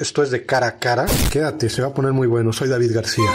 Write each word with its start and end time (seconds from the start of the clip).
Esto 0.00 0.22
es 0.22 0.30
de 0.30 0.44
cara 0.44 0.66
a 0.66 0.78
cara. 0.78 1.06
Quédate, 1.32 1.68
se 1.70 1.80
va 1.80 1.88
a 1.88 1.94
poner 1.94 2.12
muy 2.12 2.26
bueno. 2.26 2.52
Soy 2.52 2.68
David 2.68 2.92
García. 2.92 3.30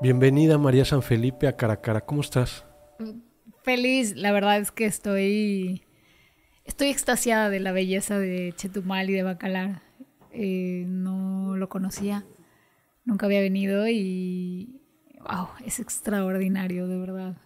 Bienvenida 0.00 0.56
María 0.56 0.84
San 0.84 1.02
Felipe 1.02 1.46
a 1.46 1.56
cara 1.56 1.74
a 1.74 1.80
cara. 1.80 2.02
¿Cómo 2.02 2.20
estás? 2.20 2.64
Feliz, 3.62 4.14
la 4.16 4.32
verdad 4.32 4.58
es 4.58 4.70
que 4.70 4.86
estoy 4.86 5.82
estoy 6.64 6.88
extasiada 6.88 7.50
de 7.50 7.60
la 7.60 7.72
belleza 7.72 8.18
de 8.18 8.52
Chetumal 8.56 9.10
y 9.10 9.14
de 9.14 9.22
Bacalar. 9.22 9.82
Eh, 10.32 10.84
no 10.86 11.56
lo 11.56 11.68
conocía, 11.68 12.24
nunca 13.04 13.26
había 13.26 13.40
venido 13.40 13.86
y 13.88 14.80
wow, 15.20 15.48
es 15.64 15.80
extraordinario, 15.80 16.88
de 16.88 16.98
verdad. 16.98 17.36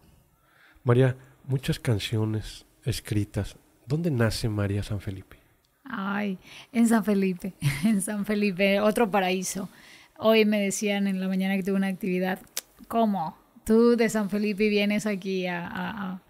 María, 0.84 1.16
muchas 1.44 1.78
canciones 1.78 2.66
escritas 2.84 3.56
¿Dónde 3.88 4.10
nace 4.10 4.50
María 4.50 4.82
San 4.82 5.00
Felipe? 5.00 5.38
Ay, 5.82 6.36
en 6.74 6.86
San 6.86 7.04
Felipe, 7.06 7.54
en 7.86 8.02
San 8.02 8.26
Felipe, 8.26 8.80
otro 8.80 9.10
paraíso. 9.10 9.70
Hoy 10.18 10.44
me 10.44 10.60
decían 10.60 11.06
en 11.06 11.20
la 11.20 11.26
mañana 11.26 11.56
que 11.56 11.62
tuve 11.62 11.76
una 11.76 11.86
actividad, 11.86 12.38
¿cómo? 12.86 13.38
Tú 13.64 13.96
de 13.96 14.10
San 14.10 14.28
Felipe 14.28 14.68
vienes 14.68 15.06
aquí 15.06 15.46
a, 15.46 16.20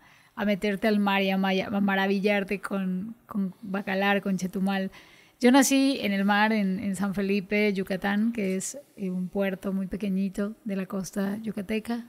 meterte 0.46 0.86
al 0.86 1.00
mar 1.00 1.22
y 1.22 1.30
a, 1.30 1.36
maravillarte 1.36 2.60
con, 2.60 3.16
con, 3.26 3.52
Bacalar, 3.60 4.22
con 4.22 4.36
Chetumal. 4.36 4.92
Yo 5.40 5.50
nací 5.50 5.98
en 6.00 6.12
el 6.12 6.24
mar, 6.24 6.52
en, 6.52 6.78
en, 6.78 6.94
San 6.94 7.12
Felipe, 7.12 7.72
Yucatán, 7.72 8.32
que 8.32 8.54
es 8.54 8.78
eh, 8.96 9.10
un 9.10 9.28
puerto 9.28 9.72
muy 9.72 9.88
pequeñito 9.88 10.54
de 10.64 10.76
la 10.76 10.86
costa 10.86 11.38
yucateca, 11.38 12.06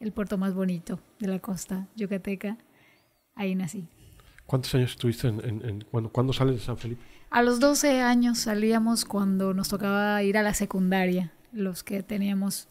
el 0.00 0.12
puerto 0.12 0.38
más 0.38 0.54
bonito 0.54 0.98
de 1.18 1.28
la 1.28 1.40
costa 1.40 1.88
yucateca. 1.94 2.56
Ahí 3.34 3.54
nací. 3.54 3.86
¿Cuántos 4.48 4.74
años 4.74 4.92
estuviste 4.92 5.28
en, 5.28 5.84
cuando, 5.90 6.32
sales 6.32 6.54
de 6.54 6.60
San 6.62 6.78
Felipe? 6.78 7.02
A 7.28 7.42
los 7.42 7.60
12 7.60 8.00
años 8.00 8.38
salíamos 8.38 9.04
cuando 9.04 9.52
nos 9.52 9.68
tocaba 9.68 10.22
ir 10.22 10.38
a 10.38 10.42
la 10.42 10.54
secundaria, 10.54 11.34
los 11.52 11.84
que 11.84 12.02
teníamos 12.02 12.66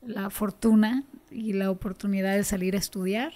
la 0.00 0.30
fortuna 0.30 1.02
y 1.28 1.54
la 1.54 1.72
oportunidad 1.72 2.36
de 2.36 2.44
salir 2.44 2.76
a 2.76 2.78
estudiar. 2.78 3.32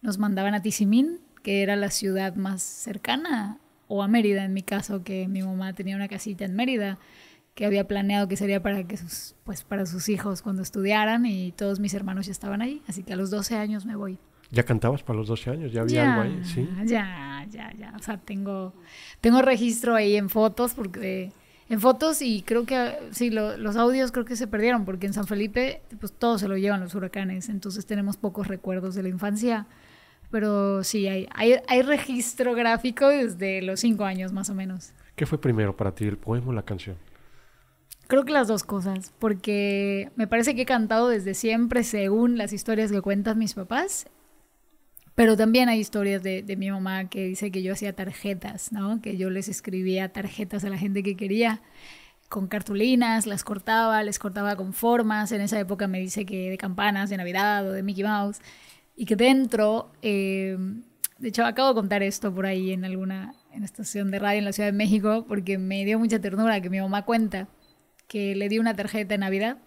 Nos 0.00 0.18
mandaban 0.18 0.54
a 0.54 0.62
Tizimín, 0.62 1.20
que 1.44 1.62
era 1.62 1.76
la 1.76 1.90
ciudad 1.90 2.34
más 2.34 2.60
cercana, 2.60 3.60
o 3.86 4.02
a 4.02 4.08
Mérida 4.08 4.44
en 4.44 4.52
mi 4.52 4.62
caso, 4.62 5.04
que 5.04 5.28
mi 5.28 5.44
mamá 5.44 5.74
tenía 5.74 5.94
una 5.94 6.08
casita 6.08 6.44
en 6.44 6.56
Mérida 6.56 6.98
que 7.54 7.66
había 7.66 7.86
planeado 7.86 8.26
que 8.26 8.36
sería 8.36 8.60
para 8.64 8.82
que 8.82 8.96
sus, 8.96 9.36
pues 9.44 9.62
para 9.62 9.86
sus 9.86 10.08
hijos 10.08 10.42
cuando 10.42 10.62
estudiaran 10.62 11.24
y 11.24 11.52
todos 11.52 11.78
mis 11.78 11.94
hermanos 11.94 12.26
ya 12.26 12.32
estaban 12.32 12.62
ahí, 12.62 12.82
así 12.88 13.04
que 13.04 13.12
a 13.12 13.16
los 13.16 13.30
12 13.30 13.54
años 13.54 13.86
me 13.86 13.94
voy. 13.94 14.18
¿Ya 14.52 14.64
cantabas 14.64 15.02
para 15.02 15.18
los 15.18 15.28
12 15.28 15.50
años? 15.50 15.72
¿Ya 15.72 15.80
había 15.80 16.12
algo 16.12 16.22
ahí? 16.22 16.44
Sí. 16.44 16.68
Ya, 16.84 17.46
ya, 17.50 17.72
ya. 17.72 17.94
O 17.96 18.02
sea, 18.02 18.18
tengo, 18.18 18.74
tengo 19.22 19.40
registro 19.40 19.94
ahí 19.94 20.14
en 20.14 20.28
fotos, 20.28 20.74
porque 20.74 21.32
en 21.70 21.80
fotos 21.80 22.20
y 22.20 22.42
creo 22.42 22.66
que 22.66 22.92
sí, 23.12 23.30
los 23.30 23.76
audios 23.76 24.12
creo 24.12 24.26
que 24.26 24.36
se 24.36 24.46
perdieron, 24.46 24.84
porque 24.84 25.06
en 25.06 25.14
San 25.14 25.26
Felipe, 25.26 25.80
pues 25.98 26.12
todo 26.12 26.36
se 26.38 26.48
lo 26.48 26.58
llevan 26.58 26.80
los 26.80 26.94
huracanes, 26.94 27.48
entonces 27.48 27.86
tenemos 27.86 28.18
pocos 28.18 28.46
recuerdos 28.46 28.94
de 28.94 29.02
la 29.02 29.08
infancia. 29.08 29.66
Pero 30.30 30.84
sí, 30.84 31.08
hay, 31.08 31.26
hay, 31.34 31.54
hay 31.66 31.80
registro 31.80 32.54
gráfico 32.54 33.08
desde 33.08 33.62
los 33.62 33.80
cinco 33.80 34.04
años 34.04 34.34
más 34.34 34.50
o 34.50 34.54
menos. 34.54 34.92
¿Qué 35.16 35.24
fue 35.24 35.40
primero 35.40 35.74
para 35.74 35.94
ti, 35.94 36.04
el 36.04 36.18
poema 36.18 36.48
o 36.48 36.52
la 36.52 36.62
canción? 36.62 36.96
Creo 38.06 38.26
que 38.26 38.32
las 38.32 38.48
dos 38.48 38.64
cosas, 38.64 39.14
porque 39.18 40.10
me 40.16 40.26
parece 40.26 40.54
que 40.54 40.62
he 40.62 40.66
cantado 40.66 41.08
desde 41.08 41.32
siempre 41.32 41.84
según 41.84 42.36
las 42.36 42.52
historias 42.52 42.92
que 42.92 43.00
cuentan 43.00 43.38
mis 43.38 43.54
papás 43.54 44.10
pero 45.14 45.36
también 45.36 45.68
hay 45.68 45.78
historias 45.78 46.22
de, 46.22 46.42
de, 46.42 46.56
mi 46.56 46.70
mamá 46.70 47.08
que 47.08 47.26
dice 47.26 47.50
que 47.50 47.62
yo 47.62 47.72
hacía 47.74 47.94
tarjetas, 47.94 48.72
¿no? 48.72 49.00
Que 49.02 49.16
yo 49.16 49.30
les 49.30 49.48
escribía 49.48 50.12
tarjetas 50.12 50.64
a 50.64 50.70
la 50.70 50.78
gente 50.78 51.02
que 51.02 51.16
quería 51.16 51.62
con 52.32 52.46
cartulinas, 52.46 53.26
las 53.26 53.44
cortaba, 53.44 54.02
les 54.02 54.18
cortaba 54.18 54.56
con 54.56 54.72
formas. 54.72 55.30
En 55.32 55.42
esa 55.42 55.60
época 55.60 55.86
me 55.86 56.00
dice 56.00 56.24
que 56.24 56.48
de 56.48 56.56
campanas, 56.56 57.10
de 57.10 57.18
Navidad 57.18 57.68
o 57.68 57.72
de 57.72 57.82
Mickey 57.82 58.04
Mouse. 58.04 58.40
Y 58.96 59.04
que 59.04 59.16
dentro, 59.16 59.92
eh, 60.00 60.56
de 61.18 61.28
hecho 61.28 61.44
acabo 61.44 61.68
de 61.68 61.74
contar 61.74 62.02
esto 62.02 62.34
por 62.34 62.46
ahí 62.46 62.72
en 62.72 62.86
alguna 62.86 63.34
en 63.52 63.64
estación 63.64 64.10
de 64.10 64.18
radio 64.18 64.38
en 64.38 64.46
la 64.46 64.52
Ciudad 64.52 64.68
de 64.68 64.76
México, 64.76 65.26
porque 65.28 65.58
me 65.58 65.84
dio 65.84 65.98
mucha 65.98 66.20
ternura 66.20 66.60
que 66.62 66.70
mi 66.70 66.80
mamá 66.80 67.04
cuenta 67.04 67.48
que 68.08 68.34
le 68.34 68.48
di 68.48 68.58
una 68.58 68.74
tarjeta 68.74 69.14
de 69.14 69.18
Navidad 69.18 69.58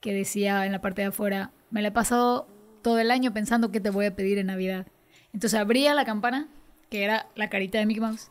que 0.00 0.14
decía 0.14 0.64
en 0.64 0.70
la 0.70 0.80
parte 0.80 1.02
de 1.02 1.08
afuera, 1.08 1.50
me 1.70 1.82
la 1.82 1.88
he 1.88 1.92
pasado 1.92 2.46
todo 2.86 3.00
el 3.00 3.10
año 3.10 3.32
pensando 3.32 3.72
qué 3.72 3.80
te 3.80 3.90
voy 3.90 4.06
a 4.06 4.14
pedir 4.14 4.38
en 4.38 4.46
Navidad. 4.46 4.86
Entonces 5.32 5.58
abría 5.58 5.92
la 5.92 6.04
campana, 6.04 6.46
que 6.88 7.02
era 7.02 7.26
la 7.34 7.50
carita 7.50 7.78
de 7.78 7.86
Mickey 7.86 8.00
Mouse, 8.00 8.30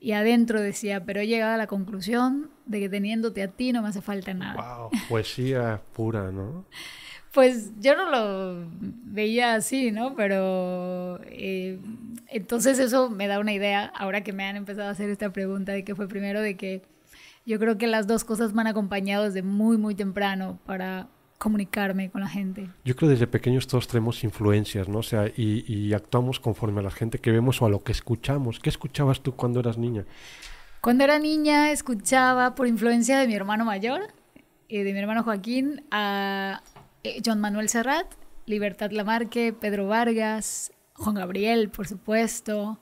y 0.00 0.12
adentro 0.12 0.58
decía, 0.58 1.04
pero 1.04 1.20
he 1.20 1.26
llegado 1.26 1.52
a 1.52 1.58
la 1.58 1.66
conclusión 1.66 2.48
de 2.64 2.80
que 2.80 2.88
teniéndote 2.88 3.42
a 3.42 3.48
ti 3.48 3.72
no 3.74 3.82
me 3.82 3.88
hace 3.88 4.00
falta 4.00 4.32
nada. 4.32 4.54
Wow, 4.54 4.90
poesía 5.06 5.82
pura, 5.92 6.30
¿no? 6.30 6.64
Pues 7.32 7.72
yo 7.78 7.94
no 7.94 8.10
lo 8.10 8.66
veía 8.72 9.54
así, 9.54 9.92
¿no? 9.92 10.16
Pero 10.16 11.20
eh, 11.26 11.78
entonces 12.26 12.78
eso 12.78 13.10
me 13.10 13.26
da 13.26 13.38
una 13.38 13.52
idea, 13.52 13.92
ahora 13.94 14.24
que 14.24 14.32
me 14.32 14.44
han 14.44 14.56
empezado 14.56 14.88
a 14.88 14.92
hacer 14.92 15.10
esta 15.10 15.30
pregunta 15.30 15.72
de 15.72 15.84
qué 15.84 15.94
fue 15.94 16.08
primero, 16.08 16.40
de 16.40 16.56
que 16.56 16.82
yo 17.44 17.58
creo 17.58 17.76
que 17.76 17.86
las 17.86 18.06
dos 18.06 18.24
cosas 18.24 18.54
van 18.54 18.66
acompañadas 18.66 19.34
desde 19.34 19.46
muy, 19.46 19.76
muy 19.76 19.94
temprano 19.94 20.58
para 20.64 21.08
comunicarme 21.40 22.10
con 22.10 22.20
la 22.20 22.28
gente. 22.28 22.68
Yo 22.84 22.94
creo 22.94 23.08
que 23.08 23.14
desde 23.14 23.26
pequeños 23.26 23.66
todos 23.66 23.88
tenemos 23.88 24.22
influencias, 24.24 24.88
¿no? 24.88 24.98
O 24.98 25.02
sea, 25.02 25.26
y, 25.34 25.92
actuamos 25.94 26.38
conforme 26.38 26.80
a 26.80 26.82
la 26.82 26.90
gente 26.90 27.18
que 27.18 27.32
vemos 27.32 27.62
o 27.62 27.66
a 27.66 27.70
lo 27.70 27.82
que 27.82 27.92
escuchamos. 27.92 28.60
¿Qué 28.60 28.68
escuchabas 28.68 29.22
tú 29.22 29.34
cuando 29.34 29.58
eras 29.58 29.78
niña? 29.78 30.04
Cuando 30.82 31.02
era 31.02 31.18
niña 31.18 31.72
escuchaba 31.72 32.54
por 32.54 32.66
influencia 32.66 33.18
de 33.18 33.26
mi 33.26 33.34
hermano 33.34 33.64
mayor 33.64 34.02
y 34.68 34.82
de 34.82 34.92
mi 34.92 34.98
hermano 34.98 35.22
Joaquín 35.22 35.82
a 35.90 36.62
eh, 37.04 37.22
John 37.24 37.40
Manuel 37.40 37.70
Serrat, 37.70 38.06
Libertad 38.44 38.90
Lamarque, 38.90 39.54
Pedro 39.54 39.86
Vargas, 39.86 40.72
Juan 40.92 41.14
Gabriel, 41.14 41.70
por 41.70 41.88
supuesto. 41.88 42.78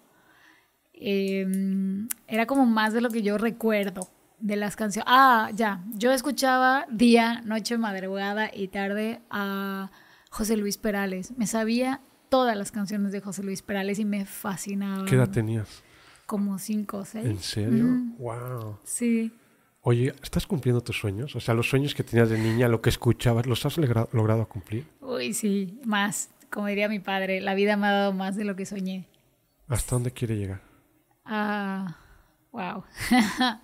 Em, 0.95 2.09
era 2.27 2.47
como 2.47 2.67
más 2.67 2.93
de 2.93 3.03
lo 3.03 3.11
que 3.11 3.23
yo 3.23 3.39
recuerdo 3.39 4.18
de 4.41 4.57
las 4.57 4.77
canciones. 4.77 5.07
Ah, 5.11 5.51
ya. 5.55 5.85
Yo 5.95 6.13
escuchaba 6.13 6.87
día, 6.91 7.41
noche, 7.45 7.79
madrugada 7.79 8.51
y 8.53 8.69
tarde 8.69 9.21
a 9.31 9.91
José 10.31 10.57
Luis 10.57 10.77
Perales. 10.79 11.33
Me 11.37 11.47
sabía 11.47 12.01
todas 12.29 12.57
las 12.57 12.73
canciones 12.73 13.13
de 13.13 13.21
José 13.21 13.43
Luis 13.43 13.63
Perales 13.63 13.99
y 13.99 14.05
me 14.05 14.25
fascinaban. 14.27 15.07
¿Qué 15.07 15.17
edad 15.17 15.31
tenías? 15.31 15.83
Como 16.27 16.59
cinco 16.59 16.99
o 16.99 17.05
seis. 17.05 17.27
¿En 17.27 17.39
serio? 17.39 17.87
Wow. 18.19 18.79
Sí. 18.85 19.33
Oye, 19.81 20.15
¿estás 20.23 20.47
cumpliendo 20.47 20.83
tus 20.83 20.99
sueños? 20.99 21.35
O 21.35 21.41
sea, 21.41 21.55
los 21.55 21.69
sueños 21.69 21.95
que 21.95 22.05
tenías 22.05 22.29
de 22.29 22.39
niña, 22.39 22.69
lo 22.69 22.83
que 22.83 22.91
escuchabas, 22.91 23.47
¿los 23.47 23.65
has 23.65 23.79
logrado 23.79 24.47
cumplir? 24.49 24.87
Uy, 25.01 25.33
sí, 25.33 25.81
más. 25.85 26.31
Como 26.51 26.67
diría 26.67 26.89
mi 26.89 26.99
padre, 26.99 27.41
la 27.41 27.55
vida 27.55 27.77
me 27.77 27.87
ha 27.87 27.93
dado 27.93 28.13
más 28.13 28.37
de 28.37 28.45
lo 28.45 28.57
que 28.57 28.67
soñé. 28.67 29.09
¿Hasta 29.69 29.97
dónde 29.97 30.11
quiere 30.11 30.37
llegar? 30.37 30.61
Ah, 31.25 31.97
wow. 32.53 32.85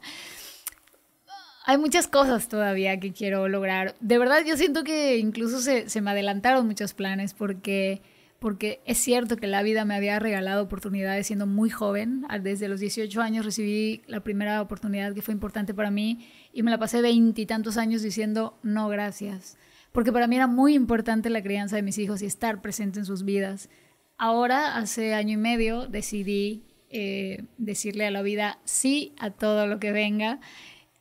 hay 1.67 1.79
muchas 1.79 2.09
cosas 2.09 2.49
todavía 2.49 3.01
que 3.01 3.13
quiero 3.13 3.49
lograr. 3.49 3.95
De 4.01 4.19
verdad, 4.19 4.45
yo 4.47 4.57
siento 4.57 4.85
que 4.85 5.17
incluso 5.17 5.61
se, 5.61 6.01
me 6.03 6.11
adelantaron 6.11 6.67
muchos 6.67 6.93
planes 6.93 7.33
porque, 7.33 8.03
porque 8.39 8.83
es 8.85 8.99
cierto 8.99 9.37
que 9.37 9.47
la 9.47 9.63
vida 9.63 9.87
me 9.87 9.95
había 9.95 10.19
regalado 10.19 10.63
oportunidades 10.63 11.27
siendo 11.27 11.47
muy 11.47 11.71
joven. 11.71 12.27
Desde 12.43 12.69
los 12.69 12.81
18 12.81 13.19
años 13.23 13.47
recibí 13.47 14.03
la 14.07 14.21
primera 14.21 14.61
oportunidad 14.61 15.15
que 15.15 15.23
fue 15.23 15.33
importante 15.33 15.73
para 15.73 15.91
mí 15.91 16.29
y 16.53 16.63
me 16.63 16.71
la 16.71 16.79
pasé 16.79 17.01
veintitantos 17.01 17.79
años 17.79 18.03
diciendo 18.03 18.59
no 18.63 18.91
gracias. 18.91 19.57
Porque 19.91 20.13
para 20.13 20.27
mí 20.27 20.37
era 20.37 20.47
muy 20.47 20.75
importante 20.75 21.31
la 21.31 21.43
crianza 21.43 21.77
de 21.77 21.83
mis 21.83 21.97
hijos 21.97 22.21
y 22.21 22.27
estar 22.27 22.61
presente 22.61 22.99
en 22.99 23.07
sus 23.07 23.25
vidas. 23.25 23.71
Ahora, 24.19 24.77
hace 24.77 25.15
año 25.15 25.33
y 25.33 25.39
medio, 25.39 25.87
decidí 25.87 26.63
eh, 26.91 27.45
decirle 27.57 28.07
a 28.07 28.11
la 28.11 28.21
vida 28.21 28.59
sí 28.65 29.15
a 29.19 29.31
todo 29.31 29.67
lo 29.67 29.81
que 29.81 29.93
venga 29.93 30.41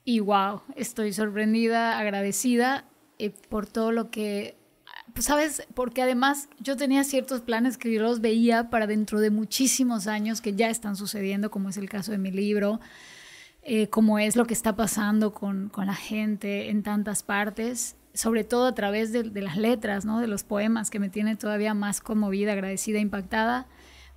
y 0.05 0.19
wow, 0.19 0.61
estoy 0.75 1.13
sorprendida, 1.13 1.97
agradecida 1.97 2.85
eh, 3.19 3.31
por 3.50 3.67
todo 3.67 3.91
lo 3.91 4.11
que, 4.11 4.57
pues, 5.13 5.25
¿sabes? 5.25 5.65
Porque 5.73 6.01
además 6.01 6.50
yo 6.59 6.75
tenía 6.75 7.03
ciertos 7.03 7.41
planes 7.41 7.77
que 7.77 7.91
yo 7.91 8.01
los 8.01 8.19
veía 8.19 8.69
para 8.69 8.88
dentro 8.88 9.19
de 9.21 9.29
muchísimos 9.29 10.07
años 10.07 10.41
que 10.41 10.53
ya 10.53 10.69
están 10.69 10.95
sucediendo, 10.95 11.51
como 11.51 11.69
es 11.69 11.77
el 11.77 11.89
caso 11.89 12.11
de 12.11 12.17
mi 12.17 12.31
libro, 12.31 12.81
eh, 13.61 13.88
como 13.88 14.19
es 14.19 14.35
lo 14.35 14.45
que 14.45 14.53
está 14.53 14.75
pasando 14.75 15.33
con, 15.33 15.69
con, 15.69 15.85
la 15.85 15.95
gente 15.95 16.69
en 16.69 16.83
tantas 16.83 17.23
partes, 17.23 17.95
sobre 18.13 18.44
todo 18.44 18.65
a 18.67 18.75
través 18.75 19.13
de, 19.13 19.23
las 19.41 19.56
letras, 19.56 20.03
¿no? 20.03 20.19
De 20.19 20.27
los 20.27 20.44
poemas 20.44 20.89
que 20.89 20.99
me 20.99 21.09
tiene 21.09 21.38
todavía 21.38 21.73
más 21.73 22.01
conmovida, 22.01 22.51
agradecida, 22.51 22.99
impactada. 22.99 23.67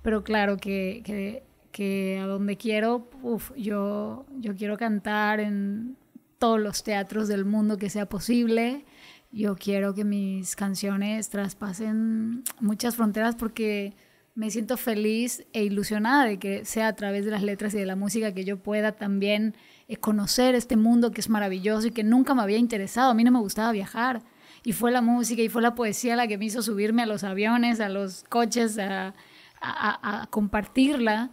Pero 0.03 0.23
claro 0.23 0.57
que 0.57 1.46
que 1.77 2.17
a 2.19 2.25
donde 2.25 2.57
quiero, 2.57 3.07
uf, 3.21 3.51
yo, 3.55 4.25
yo 4.39 4.55
quiero 4.55 4.77
cantar 4.77 5.39
en 5.39 5.95
todos 6.39 6.59
los 6.59 6.81
teatros 6.81 7.27
del 7.27 7.45
mundo 7.45 7.77
que 7.77 7.91
sea 7.91 8.09
posible. 8.09 8.83
Yo 9.31 9.55
quiero 9.55 9.93
que 9.93 10.03
mis 10.03 10.55
canciones 10.55 11.29
traspasen 11.29 12.43
muchas 12.59 12.95
fronteras 12.95 13.35
porque 13.35 13.93
me 14.33 14.49
siento 14.49 14.75
feliz 14.75 15.45
e 15.53 15.65
ilusionada 15.65 16.25
de 16.25 16.39
que 16.39 16.65
sea 16.65 16.87
a 16.87 16.95
través 16.95 17.25
de 17.25 17.31
las 17.31 17.43
letras 17.43 17.75
y 17.75 17.77
de 17.77 17.85
la 17.85 17.95
música 17.95 18.33
que 18.33 18.43
yo 18.43 18.57
pueda 18.57 18.93
también 18.93 19.53
eh, 19.87 19.97
conocer 19.97 20.55
este 20.55 20.77
mundo 20.77 21.11
que 21.11 21.21
es 21.21 21.29
maravilloso 21.29 21.85
y 21.85 21.91
que 21.91 22.03
nunca 22.03 22.33
me 22.33 22.41
había 22.41 22.57
interesado. 22.57 23.11
A 23.11 23.13
mí 23.13 23.23
no 23.23 23.31
me 23.31 23.39
gustaba 23.39 23.71
viajar. 23.71 24.23
Y 24.63 24.71
fue 24.73 24.91
la 24.91 25.03
música 25.03 25.43
y 25.43 25.49
fue 25.49 25.61
la 25.61 25.75
poesía 25.75 26.15
la 26.15 26.25
que 26.27 26.39
me 26.39 26.45
hizo 26.45 26.63
subirme 26.63 27.03
a 27.03 27.05
los 27.05 27.23
aviones, 27.23 27.79
a 27.81 27.89
los 27.89 28.23
coches, 28.23 28.79
a, 28.79 29.13
a 29.61 30.27
compartirla. 30.31 31.29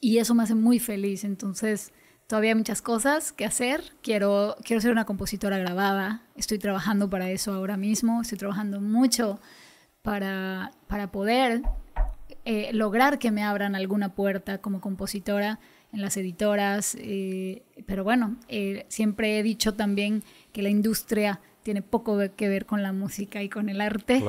Y 0.00 0.18
eso 0.18 0.34
me 0.34 0.42
hace 0.42 0.54
muy 0.54 0.78
feliz. 0.78 1.24
Entonces, 1.24 1.92
todavía 2.26 2.54
muchas 2.54 2.82
cosas 2.82 3.32
que 3.32 3.44
hacer. 3.44 3.82
Quiero, 4.02 4.56
quiero 4.64 4.80
ser 4.80 4.92
una 4.92 5.04
compositora 5.04 5.58
grabada. 5.58 6.22
Estoy 6.36 6.58
trabajando 6.58 7.08
para 7.10 7.30
eso 7.30 7.52
ahora 7.52 7.76
mismo. 7.76 8.22
Estoy 8.22 8.38
trabajando 8.38 8.80
mucho 8.80 9.40
para, 10.02 10.72
para 10.88 11.10
poder 11.10 11.62
eh, 12.44 12.70
lograr 12.72 13.18
que 13.18 13.30
me 13.30 13.42
abran 13.42 13.74
alguna 13.74 14.14
puerta 14.14 14.58
como 14.58 14.80
compositora 14.80 15.58
en 15.92 16.00
las 16.00 16.16
editoras. 16.16 16.96
Eh, 17.00 17.64
pero 17.86 18.04
bueno, 18.04 18.36
eh, 18.48 18.86
siempre 18.88 19.38
he 19.38 19.42
dicho 19.42 19.74
también 19.74 20.22
que 20.52 20.62
la 20.62 20.68
industria 20.68 21.40
tiene 21.66 21.82
poco 21.82 22.16
que 22.36 22.48
ver 22.48 22.64
con 22.64 22.84
la 22.84 22.92
música 22.92 23.42
y 23.42 23.48
con 23.48 23.68
el 23.68 23.80
arte. 23.80 24.22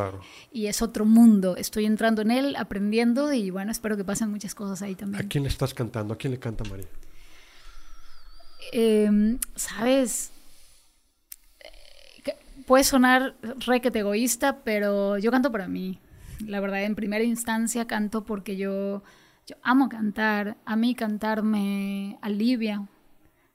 Y 0.51 0.65
es 0.65 0.81
otro 0.81 1.05
mundo. 1.05 1.55
Estoy 1.55 1.85
entrando 1.85 2.23
en 2.23 2.31
él, 2.31 2.55
aprendiendo 2.55 3.31
y 3.31 3.51
bueno, 3.51 3.71
espero 3.71 3.95
que 3.95 4.03
pasen 4.03 4.31
muchas 4.31 4.55
cosas 4.55 4.81
ahí 4.81 4.95
también. 4.95 5.23
¿A 5.23 5.29
quién 5.29 5.43
le 5.43 5.49
estás 5.49 5.75
cantando? 5.75 6.15
¿A 6.15 6.17
quién 6.17 6.31
le 6.31 6.39
canta 6.39 6.63
María? 6.63 6.87
Em, 8.71 9.37
Sabes, 9.55 10.31
puede 12.65 12.83
sonar 12.83 13.35
requete 13.67 13.99
egoísta, 13.99 14.63
pero 14.63 15.19
yo 15.19 15.29
canto 15.29 15.51
para 15.51 15.67
mí. 15.67 15.99
La 16.43 16.59
verdad, 16.59 16.81
en 16.85 16.95
primera 16.95 17.23
instancia 17.23 17.85
canto 17.85 18.25
porque 18.25 18.57
yo, 18.57 19.03
yo 19.45 19.57
amo 19.61 19.89
cantar. 19.89 20.57
A 20.65 20.75
mí 20.75 20.95
cantar 20.95 21.43
me 21.43 22.17
alivia. 22.23 22.87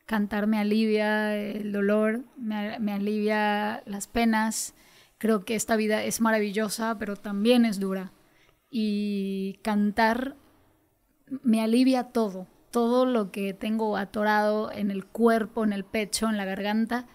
Cantar 0.06 0.46
me 0.46 0.58
alivia 0.58 1.36
el 1.36 1.72
dolor, 1.72 2.24
me, 2.36 2.78
me 2.78 2.92
alivia 2.92 3.82
las 3.86 4.06
penas. 4.06 4.74
Creo 5.18 5.44
que 5.44 5.54
esta 5.54 5.76
vida 5.76 6.02
es 6.04 6.20
maravillosa, 6.20 6.98
pero 6.98 7.16
también 7.16 7.64
es 7.64 7.80
dura. 7.80 8.12
Y 8.70 9.58
cantar 9.62 10.36
me 11.42 11.62
alivia 11.62 12.04
todo 12.04 12.46
todo 12.72 13.06
lo 13.06 13.30
que 13.30 13.52
tengo 13.54 13.96
atorado 13.96 14.72
en 14.72 14.90
el 14.90 15.04
cuerpo, 15.06 15.62
en 15.62 15.72
el 15.72 15.84
pecho, 15.84 16.28
en 16.28 16.36
la 16.36 16.44
garganta. 16.44 17.06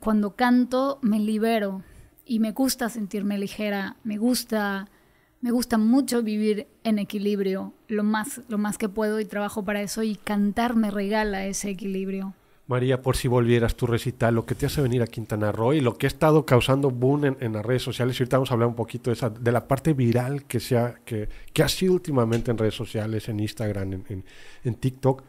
Cuando 0.00 0.36
canto 0.36 0.98
me 1.00 1.18
libero 1.18 1.82
y 2.26 2.40
me 2.40 2.50
gusta 2.50 2.90
sentirme 2.90 3.38
ligera, 3.38 3.96
me 4.04 4.18
gusta 4.18 4.90
me 5.40 5.50
gusta 5.50 5.78
mucho 5.78 6.22
vivir 6.22 6.66
en 6.84 6.98
equilibrio 6.98 7.72
lo 7.86 8.02
más 8.02 8.40
lo 8.48 8.58
más 8.58 8.78
que 8.78 8.88
puedo 8.88 9.20
y 9.20 9.24
trabajo 9.24 9.64
para 9.64 9.82
eso 9.82 10.02
y 10.02 10.16
cantar 10.16 10.76
me 10.76 10.90
regala 10.90 11.46
ese 11.46 11.70
equilibrio. 11.70 12.34
María, 12.68 13.00
por 13.00 13.16
si 13.16 13.28
volvieras 13.28 13.76
tu 13.76 13.86
recital, 13.86 14.34
lo 14.34 14.44
que 14.44 14.54
te 14.54 14.66
hace 14.66 14.82
venir 14.82 15.00
a 15.00 15.06
Quintana 15.06 15.50
Roo 15.52 15.72
y 15.72 15.80
lo 15.80 15.96
que 15.96 16.04
ha 16.04 16.08
estado 16.08 16.44
causando 16.44 16.90
boom 16.90 17.36
en, 17.40 17.52
las 17.54 17.64
redes 17.64 17.82
sociales, 17.82 18.20
y 18.20 18.22
ahorita 18.22 18.36
vamos 18.36 18.50
a 18.50 18.54
hablar 18.54 18.68
un 18.68 18.74
poquito 18.74 19.08
de, 19.08 19.14
esa, 19.14 19.30
de 19.30 19.52
la 19.52 19.66
parte 19.66 19.94
viral 19.94 20.44
que, 20.44 20.60
sea, 20.60 20.96
que, 21.06 21.30
que 21.54 21.62
ha 21.62 21.68
sido 21.70 21.94
últimamente 21.94 22.50
en 22.50 22.58
redes 22.58 22.74
sociales, 22.74 23.26
en 23.30 23.40
Instagram, 23.40 23.94
en, 23.94 24.24
en, 24.64 24.74
TikTok, 24.74 25.22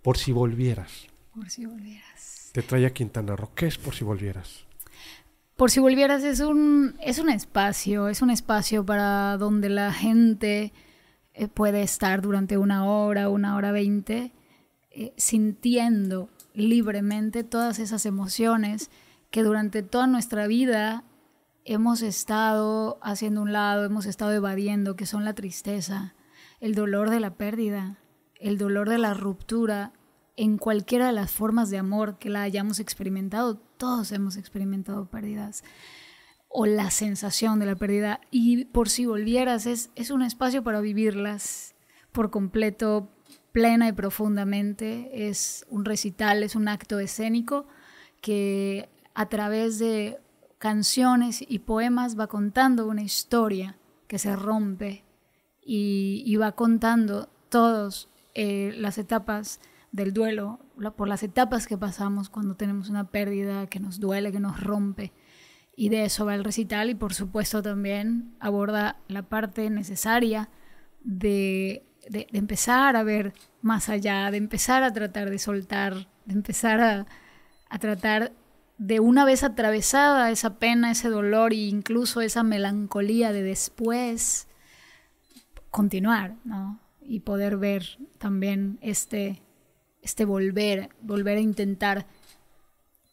por 0.00 0.16
si 0.16 0.32
volvieras. 0.32 1.08
Por 1.34 1.50
si 1.50 1.66
volvieras. 1.66 2.48
Te 2.52 2.62
trae 2.62 2.86
a 2.86 2.90
Quintana 2.90 3.36
Roo. 3.36 3.50
¿Qué 3.54 3.66
es 3.66 3.76
por 3.76 3.94
si 3.94 4.04
volvieras? 4.04 4.64
Por 5.58 5.72
si 5.72 5.80
volvieras 5.80 6.22
es 6.22 6.38
un, 6.38 6.94
es 7.00 7.18
un 7.18 7.28
espacio, 7.28 8.06
es 8.06 8.22
un 8.22 8.30
espacio 8.30 8.86
para 8.86 9.36
donde 9.38 9.68
la 9.68 9.92
gente 9.92 10.72
eh, 11.34 11.48
puede 11.48 11.82
estar 11.82 12.22
durante 12.22 12.56
una 12.56 12.86
hora, 12.86 13.28
una 13.28 13.56
hora 13.56 13.72
veinte, 13.72 14.32
eh, 14.92 15.12
sintiendo 15.16 16.28
libremente 16.54 17.42
todas 17.42 17.80
esas 17.80 18.06
emociones 18.06 18.92
que 19.32 19.42
durante 19.42 19.82
toda 19.82 20.06
nuestra 20.06 20.46
vida 20.46 21.02
hemos 21.64 22.02
estado 22.02 23.00
haciendo 23.02 23.42
un 23.42 23.52
lado, 23.52 23.84
hemos 23.84 24.06
estado 24.06 24.34
evadiendo, 24.34 24.94
que 24.94 25.06
son 25.06 25.24
la 25.24 25.34
tristeza, 25.34 26.14
el 26.60 26.76
dolor 26.76 27.10
de 27.10 27.18
la 27.18 27.34
pérdida, 27.34 27.98
el 28.36 28.58
dolor 28.58 28.88
de 28.88 28.98
la 28.98 29.12
ruptura, 29.12 29.92
en 30.38 30.56
cualquiera 30.56 31.08
de 31.08 31.12
las 31.12 31.32
formas 31.32 31.68
de 31.68 31.78
amor 31.78 32.18
que 32.18 32.30
la 32.30 32.42
hayamos 32.42 32.78
experimentado, 32.78 33.56
todos 33.76 34.12
hemos 34.12 34.36
experimentado 34.36 35.06
pérdidas 35.10 35.64
o 36.48 36.64
la 36.64 36.92
sensación 36.92 37.58
de 37.58 37.66
la 37.66 37.74
pérdida. 37.74 38.20
Y 38.30 38.66
por 38.66 38.88
si 38.88 39.04
volvieras, 39.04 39.66
es, 39.66 39.90
es 39.96 40.10
un 40.12 40.22
espacio 40.22 40.62
para 40.62 40.80
vivirlas 40.80 41.74
por 42.12 42.30
completo, 42.30 43.10
plena 43.50 43.88
y 43.88 43.92
profundamente. 43.92 45.28
Es 45.28 45.66
un 45.70 45.84
recital, 45.84 46.44
es 46.44 46.54
un 46.54 46.68
acto 46.68 47.00
escénico 47.00 47.66
que 48.20 48.88
a 49.14 49.28
través 49.28 49.80
de 49.80 50.20
canciones 50.58 51.44
y 51.46 51.58
poemas 51.58 52.16
va 52.18 52.28
contando 52.28 52.86
una 52.86 53.02
historia 53.02 53.76
que 54.06 54.20
se 54.20 54.36
rompe 54.36 55.04
y, 55.60 56.36
va 56.36 56.52
contando 56.52 57.28
todas 57.48 58.08
eh, 58.34 58.72
las 58.76 58.98
etapas 58.98 59.60
del 59.92 60.12
duelo, 60.12 60.60
por 60.96 61.08
las 61.08 61.22
etapas 61.22 61.66
que 61.66 61.78
pasamos 61.78 62.28
cuando 62.28 62.54
tenemos 62.54 62.88
una 62.88 63.10
pérdida 63.10 63.66
que 63.66 63.80
nos 63.80 64.00
duele, 64.00 64.32
que 64.32 64.40
nos 64.40 64.60
rompe. 64.60 65.12
Y 65.76 65.88
de 65.90 66.04
eso 66.04 66.26
va 66.26 66.34
el 66.34 66.44
recital 66.44 66.90
y 66.90 66.94
por 66.94 67.14
supuesto 67.14 67.62
también 67.62 68.34
aborda 68.40 68.98
la 69.08 69.22
parte 69.22 69.70
necesaria 69.70 70.50
de 71.02 71.84
empezar 72.10 72.96
a 72.96 73.02
ver 73.02 73.32
más 73.62 73.88
allá, 73.88 74.30
de 74.30 74.38
empezar 74.38 74.82
a 74.82 74.92
tratar 74.92 75.30
de 75.30 75.38
soltar, 75.38 76.08
de 76.24 76.34
empezar 76.34 76.80
a, 76.80 77.06
a 77.68 77.78
tratar 77.78 78.32
de 78.78 79.00
una 79.00 79.24
vez 79.24 79.42
atravesada 79.42 80.30
esa 80.30 80.58
pena, 80.58 80.90
ese 80.90 81.08
dolor 81.08 81.52
e 81.52 81.56
incluso 81.56 82.20
esa 82.20 82.42
melancolía 82.42 83.32
de 83.32 83.42
después, 83.42 84.46
continuar, 85.70 86.36
¿no? 86.44 86.80
Y 87.00 87.20
poder 87.20 87.56
ver 87.56 87.98
también 88.18 88.78
este, 88.80 89.42
este 90.08 90.24
volver, 90.24 90.88
volver 91.02 91.36
a 91.36 91.40
intentar 91.40 92.06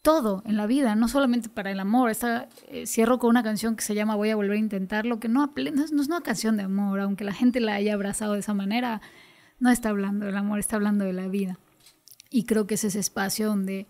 todo 0.01 0.43
en 0.45 0.55
la 0.55 0.67
vida, 0.67 0.95
no 0.95 1.07
solamente 1.07 1.49
para 1.49 1.71
el 1.71 1.79
amor. 1.79 2.09
Esta, 2.09 2.47
eh, 2.67 2.85
cierro 2.85 3.19
con 3.19 3.31
una 3.31 3.43
canción 3.43 3.75
que 3.75 3.83
se 3.83 3.95
llama 3.95 4.15
Voy 4.15 4.29
a 4.29 4.35
volver 4.35 4.53
a 4.53 4.59
intentarlo, 4.59 5.19
que 5.19 5.27
no, 5.27 5.51
no, 5.55 5.83
es, 5.83 5.91
no 5.91 6.01
es 6.01 6.07
una 6.07 6.21
canción 6.21 6.57
de 6.57 6.63
amor, 6.63 6.99
aunque 6.99 7.23
la 7.23 7.33
gente 7.33 7.59
la 7.59 7.73
haya 7.73 7.93
abrazado 7.95 8.33
de 8.33 8.39
esa 8.39 8.53
manera, 8.53 9.01
no 9.59 9.71
está 9.71 9.89
hablando 9.89 10.25
del 10.25 10.37
amor, 10.37 10.59
está 10.59 10.75
hablando 10.77 11.05
de 11.05 11.13
la 11.13 11.27
vida. 11.27 11.59
Y 12.29 12.43
creo 12.45 12.67
que 12.67 12.75
es 12.75 12.83
ese 12.83 12.99
espacio 12.99 13.47
donde, 13.47 13.87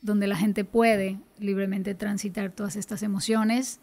donde 0.00 0.26
la 0.26 0.36
gente 0.36 0.64
puede 0.64 1.18
libremente 1.38 1.94
transitar 1.94 2.52
todas 2.52 2.76
estas 2.76 3.02
emociones 3.02 3.80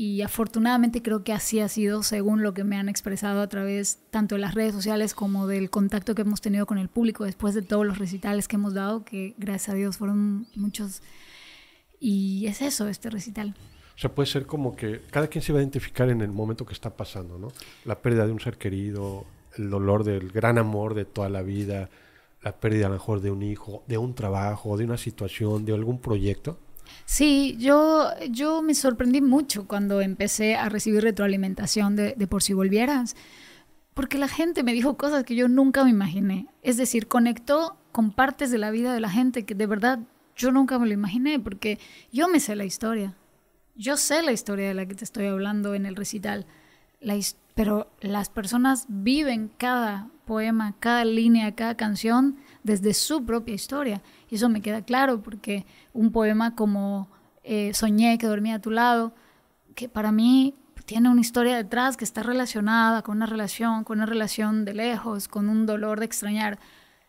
y 0.00 0.22
afortunadamente 0.22 1.02
creo 1.02 1.24
que 1.24 1.32
así 1.32 1.58
ha 1.58 1.66
sido 1.66 2.04
según 2.04 2.44
lo 2.44 2.54
que 2.54 2.62
me 2.62 2.76
han 2.76 2.88
expresado 2.88 3.40
a 3.40 3.48
través 3.48 3.98
tanto 4.10 4.36
de 4.36 4.40
las 4.40 4.54
redes 4.54 4.72
sociales 4.72 5.12
como 5.12 5.48
del 5.48 5.70
contacto 5.70 6.14
que 6.14 6.22
hemos 6.22 6.40
tenido 6.40 6.66
con 6.66 6.78
el 6.78 6.88
público 6.88 7.24
después 7.24 7.52
de 7.52 7.62
todos 7.62 7.84
los 7.84 7.98
recitales 7.98 8.46
que 8.46 8.54
hemos 8.54 8.74
dado, 8.74 9.04
que 9.04 9.34
gracias 9.38 9.70
a 9.70 9.74
Dios 9.74 9.96
fueron 9.96 10.46
muchos. 10.54 11.02
Y 11.98 12.46
es 12.46 12.62
eso, 12.62 12.86
este 12.86 13.10
recital. 13.10 13.56
O 13.96 13.98
sea, 13.98 14.14
puede 14.14 14.28
ser 14.28 14.46
como 14.46 14.76
que 14.76 15.00
cada 15.10 15.26
quien 15.26 15.42
se 15.42 15.52
va 15.52 15.58
a 15.58 15.62
identificar 15.62 16.08
en 16.10 16.20
el 16.20 16.30
momento 16.30 16.64
que 16.64 16.74
está 16.74 16.96
pasando, 16.96 17.36
¿no? 17.36 17.48
La 17.84 18.00
pérdida 18.00 18.24
de 18.24 18.30
un 18.30 18.38
ser 18.38 18.56
querido, 18.56 19.26
el 19.56 19.68
dolor 19.68 20.04
del 20.04 20.30
gran 20.30 20.58
amor 20.58 20.94
de 20.94 21.06
toda 21.06 21.28
la 21.28 21.42
vida, 21.42 21.90
la 22.44 22.52
pérdida 22.60 22.86
a 22.86 22.90
lo 22.90 22.94
mejor 22.94 23.20
de 23.20 23.32
un 23.32 23.42
hijo, 23.42 23.82
de 23.88 23.98
un 23.98 24.14
trabajo, 24.14 24.76
de 24.76 24.84
una 24.84 24.96
situación, 24.96 25.64
de 25.64 25.74
algún 25.74 25.98
proyecto 25.98 26.60
Sí, 27.04 27.56
yo, 27.58 28.10
yo 28.30 28.62
me 28.62 28.74
sorprendí 28.74 29.20
mucho 29.20 29.66
cuando 29.66 30.00
empecé 30.00 30.56
a 30.56 30.68
recibir 30.68 31.02
retroalimentación 31.02 31.96
de, 31.96 32.14
de 32.16 32.26
por 32.26 32.42
si 32.42 32.52
volvieras, 32.54 33.16
porque 33.94 34.18
la 34.18 34.28
gente 34.28 34.62
me 34.62 34.72
dijo 34.72 34.96
cosas 34.96 35.24
que 35.24 35.34
yo 35.34 35.48
nunca 35.48 35.84
me 35.84 35.90
imaginé. 35.90 36.46
Es 36.62 36.76
decir, 36.76 37.08
conectó 37.08 37.76
con 37.92 38.12
partes 38.12 38.50
de 38.50 38.58
la 38.58 38.70
vida 38.70 38.94
de 38.94 39.00
la 39.00 39.10
gente 39.10 39.44
que 39.44 39.54
de 39.54 39.66
verdad 39.66 40.00
yo 40.36 40.52
nunca 40.52 40.78
me 40.78 40.86
lo 40.86 40.92
imaginé, 40.92 41.40
porque 41.40 41.78
yo 42.12 42.28
me 42.28 42.40
sé 42.40 42.54
la 42.54 42.64
historia. 42.64 43.14
Yo 43.74 43.96
sé 43.96 44.22
la 44.22 44.32
historia 44.32 44.68
de 44.68 44.74
la 44.74 44.86
que 44.86 44.94
te 44.94 45.04
estoy 45.04 45.26
hablando 45.26 45.74
en 45.74 45.84
el 45.84 45.96
recital, 45.96 46.46
pero 47.54 47.90
las 48.00 48.28
personas 48.28 48.86
viven 48.88 49.50
cada 49.56 50.08
poema, 50.26 50.74
cada 50.78 51.04
línea, 51.04 51.54
cada 51.54 51.76
canción 51.76 52.36
desde 52.62 52.94
su 52.94 53.24
propia 53.24 53.54
historia. 53.54 54.02
Y 54.30 54.36
eso 54.36 54.48
me 54.48 54.60
queda 54.60 54.82
claro 54.82 55.20
porque 55.20 55.66
un 55.92 56.12
poema 56.12 56.54
como 56.54 57.08
eh, 57.44 57.72
Soñé 57.74 58.18
que 58.18 58.26
dormía 58.26 58.56
a 58.56 58.60
tu 58.60 58.70
lado, 58.70 59.12
que 59.74 59.88
para 59.88 60.12
mí 60.12 60.54
tiene 60.84 61.10
una 61.10 61.20
historia 61.20 61.56
detrás 61.56 61.96
que 61.96 62.04
está 62.04 62.22
relacionada 62.22 63.02
con 63.02 63.18
una 63.18 63.26
relación, 63.26 63.84
con 63.84 63.98
una 63.98 64.06
relación 64.06 64.64
de 64.64 64.74
lejos, 64.74 65.28
con 65.28 65.48
un 65.48 65.66
dolor 65.66 65.98
de 65.98 66.06
extrañar. 66.06 66.58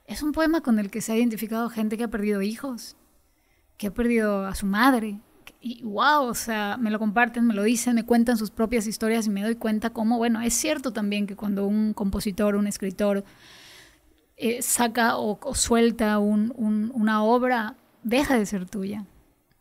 Es 0.05 0.23
un 0.23 0.31
poema 0.31 0.61
con 0.61 0.79
el 0.79 0.91
que 0.91 1.01
se 1.01 1.13
ha 1.13 1.17
identificado 1.17 1.69
gente 1.69 1.97
que 1.97 2.03
ha 2.03 2.09
perdido 2.09 2.41
hijos, 2.41 2.97
que 3.77 3.87
ha 3.87 3.93
perdido 3.93 4.45
a 4.45 4.55
su 4.55 4.65
madre, 4.65 5.19
y 5.61 5.83
wow, 5.83 6.23
o 6.23 6.33
sea, 6.33 6.77
me 6.79 6.89
lo 6.89 6.99
comparten, 6.99 7.45
me 7.45 7.53
lo 7.53 7.63
dicen, 7.63 7.95
me 7.95 8.05
cuentan 8.05 8.37
sus 8.37 8.51
propias 8.51 8.87
historias 8.87 9.27
y 9.27 9.29
me 9.29 9.43
doy 9.43 9.55
cuenta 9.55 9.89
cómo, 9.89 10.17
bueno, 10.17 10.41
es 10.41 10.53
cierto 10.53 10.93
también 10.93 11.27
que 11.27 11.35
cuando 11.35 11.65
un 11.65 11.93
compositor, 11.93 12.55
un 12.55 12.67
escritor 12.67 13.25
eh, 14.41 14.62
saca 14.62 15.17
o, 15.17 15.38
suelta 15.53 16.17
una 16.17 17.24
obra, 17.24 17.75
deja 18.03 18.38
de 18.38 18.46
ser 18.46 18.65
tuya. 18.65 19.05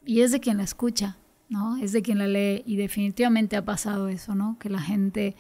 Y 0.07 0.21
es 0.23 0.33
de 0.33 0.41
quien 0.41 0.59
la 0.59 0.63
escucha, 0.63 1.19
¿no? 1.49 1.77
Es 1.77 1.93
de 1.93 2.01
quien 2.01 2.19
la 2.19 2.29
lee 2.29 2.63
y 2.65 2.77
definitivamente 2.77 3.57
ha 3.57 3.65
pasado 3.65 4.09
eso, 4.09 4.35
¿no? 4.37 4.57
Que 4.59 4.71
la 4.71 4.81
gente 4.81 5.35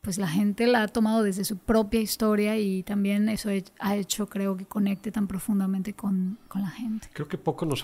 pues 0.00 0.16
la 0.16 0.28
gente 0.28 0.66
la 0.66 0.84
ha 0.84 0.88
tomado 0.88 1.22
desde 1.22 1.44
su 1.44 1.58
propia 1.58 2.00
historia 2.00 2.56
y 2.56 2.82
también 2.82 3.28
eso 3.28 3.50
ha 3.80 3.96
hecho, 3.96 4.26
creo 4.26 4.56
que 4.56 4.64
conecte 4.64 5.12
tan 5.12 5.26
profundamente 5.26 5.92
con, 5.92 6.38
con 6.48 6.62
la 6.62 6.70
gente. 6.70 7.08
Creo 7.12 7.28
que 7.28 7.36
poco 7.36 7.66
nos, 7.66 7.82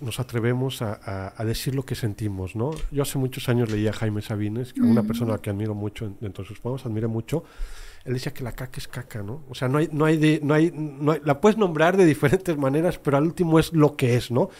nos 0.00 0.20
atrevemos 0.20 0.82
a, 0.82 1.34
a, 1.36 1.44
decir 1.44 1.74
lo 1.74 1.84
que 1.84 1.94
sentimos, 1.94 2.54
¿no? 2.54 2.70
Yo 2.90 3.02
hace 3.02 3.18
muchos 3.18 3.48
años 3.48 3.70
leía 3.70 3.90
a 3.90 3.94
Jaime 3.94 4.22
Sabines, 4.22 4.74
una 4.76 5.02
persona 5.02 5.38
que 5.38 5.50
admiro 5.50 5.74
mucho 5.74 6.14
dentro 6.20 6.44
de 6.44 6.48
sus 6.48 6.60
poemas, 6.60 6.86
admiro 6.86 7.08
mucho. 7.08 7.42
Él 8.04 8.14
decía 8.14 8.32
que 8.32 8.44
la 8.44 8.52
caca 8.52 8.78
es 8.78 8.88
caca, 8.88 9.22
¿no? 9.22 9.42
O 9.48 9.54
sea, 9.54 9.68
no 9.68 9.78
hay, 9.78 9.88
no 9.92 10.04
hay, 10.04 10.16
de, 10.16 10.40
no 10.42 10.54
hay, 10.54 10.72
no 10.74 11.12
hay, 11.12 11.20
la 11.24 11.40
puedes 11.40 11.58
nombrar 11.58 11.96
de 11.96 12.06
diferentes 12.06 12.56
maneras, 12.58 12.98
pero 12.98 13.16
al 13.16 13.24
último 13.24 13.58
es 13.58 13.72
lo 13.72 13.96
que 13.96 14.16
es, 14.16 14.30
¿no? 14.30 14.50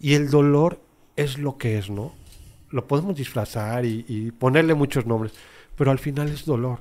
Y 0.00 0.14
el 0.14 0.30
dolor 0.30 0.80
es 1.16 1.38
lo 1.38 1.56
que 1.56 1.78
es, 1.78 1.90
¿no? 1.90 2.12
Lo 2.70 2.86
podemos 2.86 3.16
disfrazar 3.16 3.84
y, 3.84 4.04
y 4.08 4.30
ponerle 4.32 4.74
muchos 4.74 5.06
nombres 5.06 5.32
pero 5.76 5.90
al 5.90 5.98
final 5.98 6.28
es 6.28 6.44
dolor. 6.44 6.80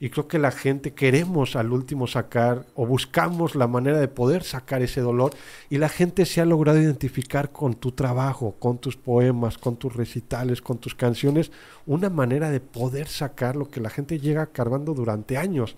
Y 0.00 0.10
creo 0.10 0.28
que 0.28 0.38
la 0.38 0.52
gente 0.52 0.94
queremos 0.94 1.56
al 1.56 1.72
último 1.72 2.06
sacar 2.06 2.66
o 2.74 2.86
buscamos 2.86 3.56
la 3.56 3.66
manera 3.66 3.98
de 3.98 4.06
poder 4.06 4.44
sacar 4.44 4.80
ese 4.80 5.00
dolor 5.00 5.34
y 5.70 5.78
la 5.78 5.88
gente 5.88 6.24
se 6.24 6.40
ha 6.40 6.44
logrado 6.44 6.80
identificar 6.80 7.50
con 7.50 7.74
tu 7.74 7.90
trabajo, 7.92 8.54
con 8.60 8.78
tus 8.78 8.96
poemas, 8.96 9.58
con 9.58 9.76
tus 9.76 9.96
recitales, 9.96 10.62
con 10.62 10.78
tus 10.78 10.94
canciones, 10.94 11.50
una 11.84 12.10
manera 12.10 12.50
de 12.50 12.60
poder 12.60 13.08
sacar 13.08 13.56
lo 13.56 13.70
que 13.70 13.80
la 13.80 13.90
gente 13.90 14.20
llega 14.20 14.46
cargando 14.46 14.94
durante 14.94 15.36
años. 15.36 15.74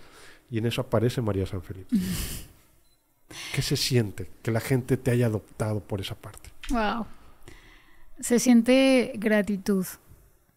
Y 0.50 0.58
en 0.58 0.66
eso 0.66 0.82
aparece 0.82 1.22
María 1.22 1.46
San 1.46 1.62
Felipe. 1.62 1.96
¿Qué 3.54 3.62
se 3.62 3.76
siente 3.76 4.28
que 4.42 4.50
la 4.50 4.60
gente 4.60 4.96
te 4.96 5.12
haya 5.12 5.26
adoptado 5.26 5.80
por 5.80 6.00
esa 6.00 6.14
parte? 6.14 6.50
Wow. 6.70 7.06
Se 8.18 8.38
siente 8.38 9.12
gratitud 9.14 9.86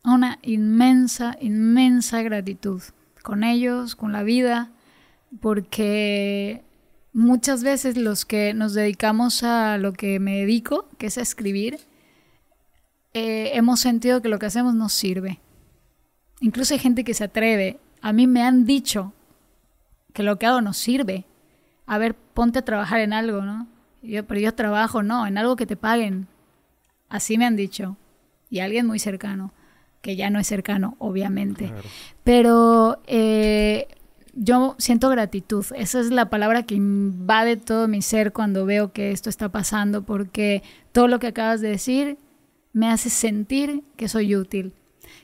una 0.04 0.38
inmensa, 0.42 1.38
inmensa 1.40 2.22
gratitud 2.24 2.82
con 3.24 3.44
ellos, 3.44 3.96
con 3.96 4.12
la 4.12 4.22
vida, 4.22 4.70
porque 5.42 6.62
muchas 7.14 7.64
veces 7.64 7.98
los 7.98 8.26
que 8.26 8.54
nos 8.54 8.74
dedicamos 8.74 9.44
a 9.44 9.78
lo 9.80 9.94
que 9.94 10.20
me 10.20 10.40
dedico, 10.40 10.88
que 11.00 11.08
es 11.08 11.18
a 11.18 11.22
escribir, 11.22 11.80
eh, 13.14 13.52
hemos 13.54 13.80
sentido 13.80 14.22
que 14.22 14.30
lo 14.30 14.38
que 14.38 14.46
hacemos 14.46 14.76
nos 14.76 14.94
sirve. 14.94 15.40
Incluso 16.42 16.74
hay 16.74 16.80
gente 16.80 17.04
que 17.04 17.14
se 17.14 17.24
atreve. 17.24 17.80
A 18.02 18.12
mí 18.12 18.28
me 18.28 18.44
han 18.44 18.66
dicho 18.66 19.14
que 20.14 20.24
lo 20.24 20.38
que 20.38 20.46
hago 20.46 20.62
nos 20.62 20.78
sirve. 20.78 21.26
A 21.86 21.98
ver, 21.98 22.16
ponte 22.16 22.60
a 22.60 22.66
trabajar 22.66 23.00
en 23.00 23.14
algo, 23.14 23.42
¿no? 23.42 23.68
Yo, 24.02 24.26
pero 24.26 24.40
yo 24.42 24.54
trabajo, 24.54 25.02
no, 25.02 25.26
en 25.26 25.38
algo 25.38 25.56
que 25.56 25.66
te 25.66 25.78
paguen. 25.78 26.28
Así 27.08 27.38
me 27.38 27.46
han 27.46 27.56
dicho. 27.56 27.96
Y 28.50 28.60
alguien 28.60 28.86
muy 28.86 29.00
cercano 29.00 29.54
que 30.04 30.18
ya 30.18 30.30
no 30.30 30.38
es 30.38 30.48
cercano, 30.48 30.98
obviamente. 31.00 31.72
Pero 32.26 33.02
eh, 33.08 33.88
yo 34.34 34.76
siento 34.78 35.10
gratitud. 35.10 35.66
Esa 35.78 36.02
es 36.02 36.12
la 36.12 36.30
palabra 36.30 36.64
que 36.64 36.76
invade 36.76 37.56
todo 37.56 37.88
mi 37.88 38.02
ser 38.02 38.34
cuando 38.34 38.66
veo 38.66 38.92
que 38.92 39.12
esto 39.12 39.30
está 39.30 39.50
pasando, 39.50 40.04
porque 40.04 40.62
todo 40.92 41.08
lo 41.08 41.20
que 41.20 41.28
acabas 41.28 41.62
de 41.62 41.70
decir 41.70 42.18
me 42.74 42.90
hace 42.90 43.10
sentir 43.10 43.82
que 43.96 44.10
soy 44.10 44.36
útil, 44.36 44.74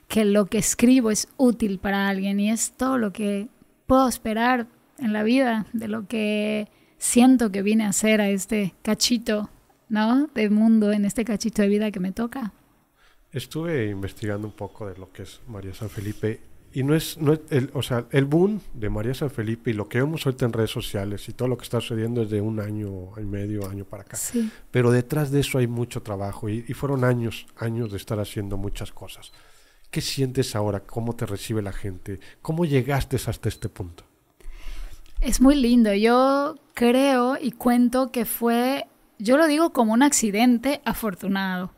que 0.07 0.23
lo 0.23 0.45
que 0.45 0.59
escribo 0.59 1.11
es 1.11 1.27
útil 1.35 1.77
para 1.79 2.07
alguien 2.07 2.39
y 2.39 2.49
es 2.49 2.71
todo 2.71 2.97
lo 2.97 3.11
que 3.11 3.49
puedo 3.85 4.07
esperar 4.07 4.67
en 4.97 5.11
la 5.11 5.23
vida, 5.23 5.65
de 5.73 5.89
lo 5.89 6.07
que 6.07 6.69
siento 6.97 7.51
que 7.51 7.63
vine 7.63 7.83
a 7.83 7.89
hacer 7.89 8.21
a 8.21 8.29
este 8.29 8.75
cachito, 8.81 9.49
¿no? 9.89 10.27
De 10.33 10.49
mundo, 10.49 10.93
en 10.93 11.03
este 11.03 11.25
cachito 11.25 11.63
de 11.63 11.67
vida 11.67 11.91
que 11.91 11.99
me 11.99 12.13
toca. 12.13 12.53
Estuve 13.31 13.89
investigando 13.89 14.47
un 14.47 14.53
poco 14.53 14.87
de 14.87 14.97
lo 14.97 15.11
que 15.11 15.23
es 15.23 15.39
María 15.47 15.73
San 15.73 15.89
Felipe 15.89 16.41
y 16.71 16.83
no 16.83 16.95
es, 16.95 17.17
no 17.17 17.37
el, 17.49 17.71
o 17.73 17.81
sea, 17.81 18.05
el 18.11 18.25
boom 18.25 18.61
de 18.73 18.89
María 18.89 19.13
San 19.13 19.31
Felipe 19.31 19.71
y 19.71 19.73
lo 19.73 19.89
que 19.89 19.99
vemos 19.99 20.25
ahorita 20.25 20.45
en 20.45 20.53
redes 20.53 20.71
sociales 20.71 21.27
y 21.27 21.33
todo 21.33 21.47
lo 21.47 21.57
que 21.57 21.63
está 21.63 21.81
sucediendo 21.81 22.21
es 22.21 22.29
de 22.29 22.41
un 22.41 22.59
año 22.59 23.11
y 23.17 23.25
medio, 23.25 23.67
año 23.67 23.85
para 23.85 24.03
acá. 24.03 24.17
Pero 24.71 24.91
detrás 24.91 25.31
de 25.31 25.39
eso 25.39 25.57
hay 25.57 25.67
mucho 25.67 26.01
trabajo 26.01 26.49
y, 26.49 26.65
y, 26.67 26.73
fueron 26.73 27.03
años, 27.03 27.47
años 27.57 27.91
de 27.91 27.97
estar 27.97 28.19
haciendo 28.19 28.57
muchas 28.57 28.91
cosas. 28.91 29.31
¿Qué 29.89 30.01
sientes 30.01 30.55
ahora? 30.55 30.81
¿Cómo 30.81 31.15
te 31.15 31.25
recibe 31.25 31.63
la 31.63 31.73
gente? 31.73 32.19
¿Cómo 32.43 32.65
llegaste 32.65 33.15
hasta 33.15 33.49
este 33.49 33.69
punto? 33.69 34.03
Es 35.21 35.41
muy 35.41 35.55
lindo. 35.55 35.93
Yo 35.95 36.55
creo 36.75 37.37
y 37.41 37.51
cuento 37.51 38.11
que 38.11 38.25
fue, 38.25 38.85
yo 39.17 39.37
lo 39.37 39.47
digo 39.47 39.73
como 39.73 39.93
un 39.93 40.03
accidente 40.03 40.81
afortunado 40.85 41.71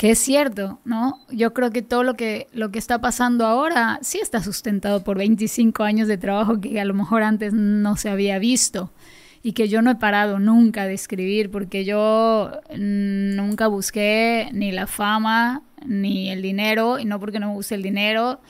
que 0.00 0.12
es 0.12 0.18
cierto, 0.18 0.80
¿no? 0.86 1.18
Yo 1.30 1.52
creo 1.52 1.72
que 1.72 1.82
todo 1.82 2.04
lo 2.04 2.14
que, 2.14 2.46
lo 2.54 2.70
que 2.70 2.78
está 2.78 3.02
pasando 3.02 3.44
ahora 3.44 3.98
sí 4.00 4.18
está 4.18 4.42
sustentado 4.42 5.04
por 5.04 5.18
25 5.18 5.82
años 5.82 6.08
de 6.08 6.16
trabajo 6.16 6.58
que 6.58 6.80
a 6.80 6.86
lo 6.86 6.94
mejor 6.94 7.22
antes 7.22 7.52
no 7.52 7.98
se 7.98 8.08
había 8.08 8.38
visto 8.38 8.94
y 9.42 9.52
que 9.52 9.68
yo 9.68 9.82
no 9.82 9.90
he 9.90 9.96
parado 9.96 10.38
nunca 10.38 10.86
de 10.86 10.94
escribir 10.94 11.50
porque 11.50 11.84
yo 11.84 12.50
nunca 12.78 13.66
busqué 13.66 14.48
ni 14.54 14.72
la 14.72 14.86
fama 14.86 15.64
ni 15.84 16.30
el 16.30 16.40
dinero 16.40 16.98
y 16.98 17.04
no 17.04 17.20
porque 17.20 17.38
no 17.38 17.48
me 17.48 17.54
guste 17.56 17.74
el 17.74 17.82
dinero, 17.82 18.40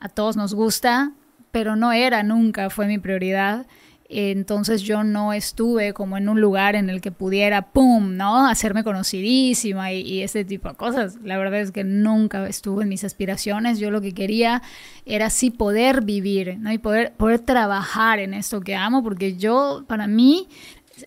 a 0.00 0.08
todos 0.08 0.36
nos 0.36 0.54
gusta, 0.54 1.12
pero 1.52 1.76
no 1.76 1.92
era 1.92 2.24
nunca, 2.24 2.68
fue 2.68 2.88
mi 2.88 2.98
prioridad 2.98 3.68
entonces 4.08 4.82
yo 4.82 5.02
no 5.02 5.32
estuve 5.32 5.92
como 5.92 6.16
en 6.16 6.28
un 6.28 6.40
lugar 6.40 6.76
en 6.76 6.90
el 6.90 7.00
que 7.00 7.10
pudiera, 7.10 7.72
¡pum!, 7.72 8.16
¿no? 8.16 8.46
Hacerme 8.46 8.84
conocidísima 8.84 9.92
y, 9.92 10.02
y, 10.02 10.22
ese 10.22 10.44
tipo 10.44 10.68
de 10.68 10.76
cosas. 10.76 11.18
La 11.24 11.38
verdad 11.38 11.60
es 11.60 11.72
que 11.72 11.82
nunca 11.82 12.46
estuve 12.46 12.84
en 12.84 12.88
mis 12.88 13.04
aspiraciones. 13.04 13.78
Yo 13.78 13.90
lo 13.90 14.00
que 14.00 14.14
quería 14.14 14.62
era 15.04 15.30
sí 15.30 15.50
poder 15.50 16.04
vivir, 16.04 16.58
¿no? 16.58 16.72
Y 16.72 16.78
poder, 16.78 17.14
poder 17.14 17.40
trabajar 17.40 18.20
en 18.20 18.34
esto 18.34 18.60
que 18.60 18.76
amo, 18.76 19.02
porque 19.02 19.36
yo, 19.36 19.84
para 19.88 20.06
mí, 20.06 20.48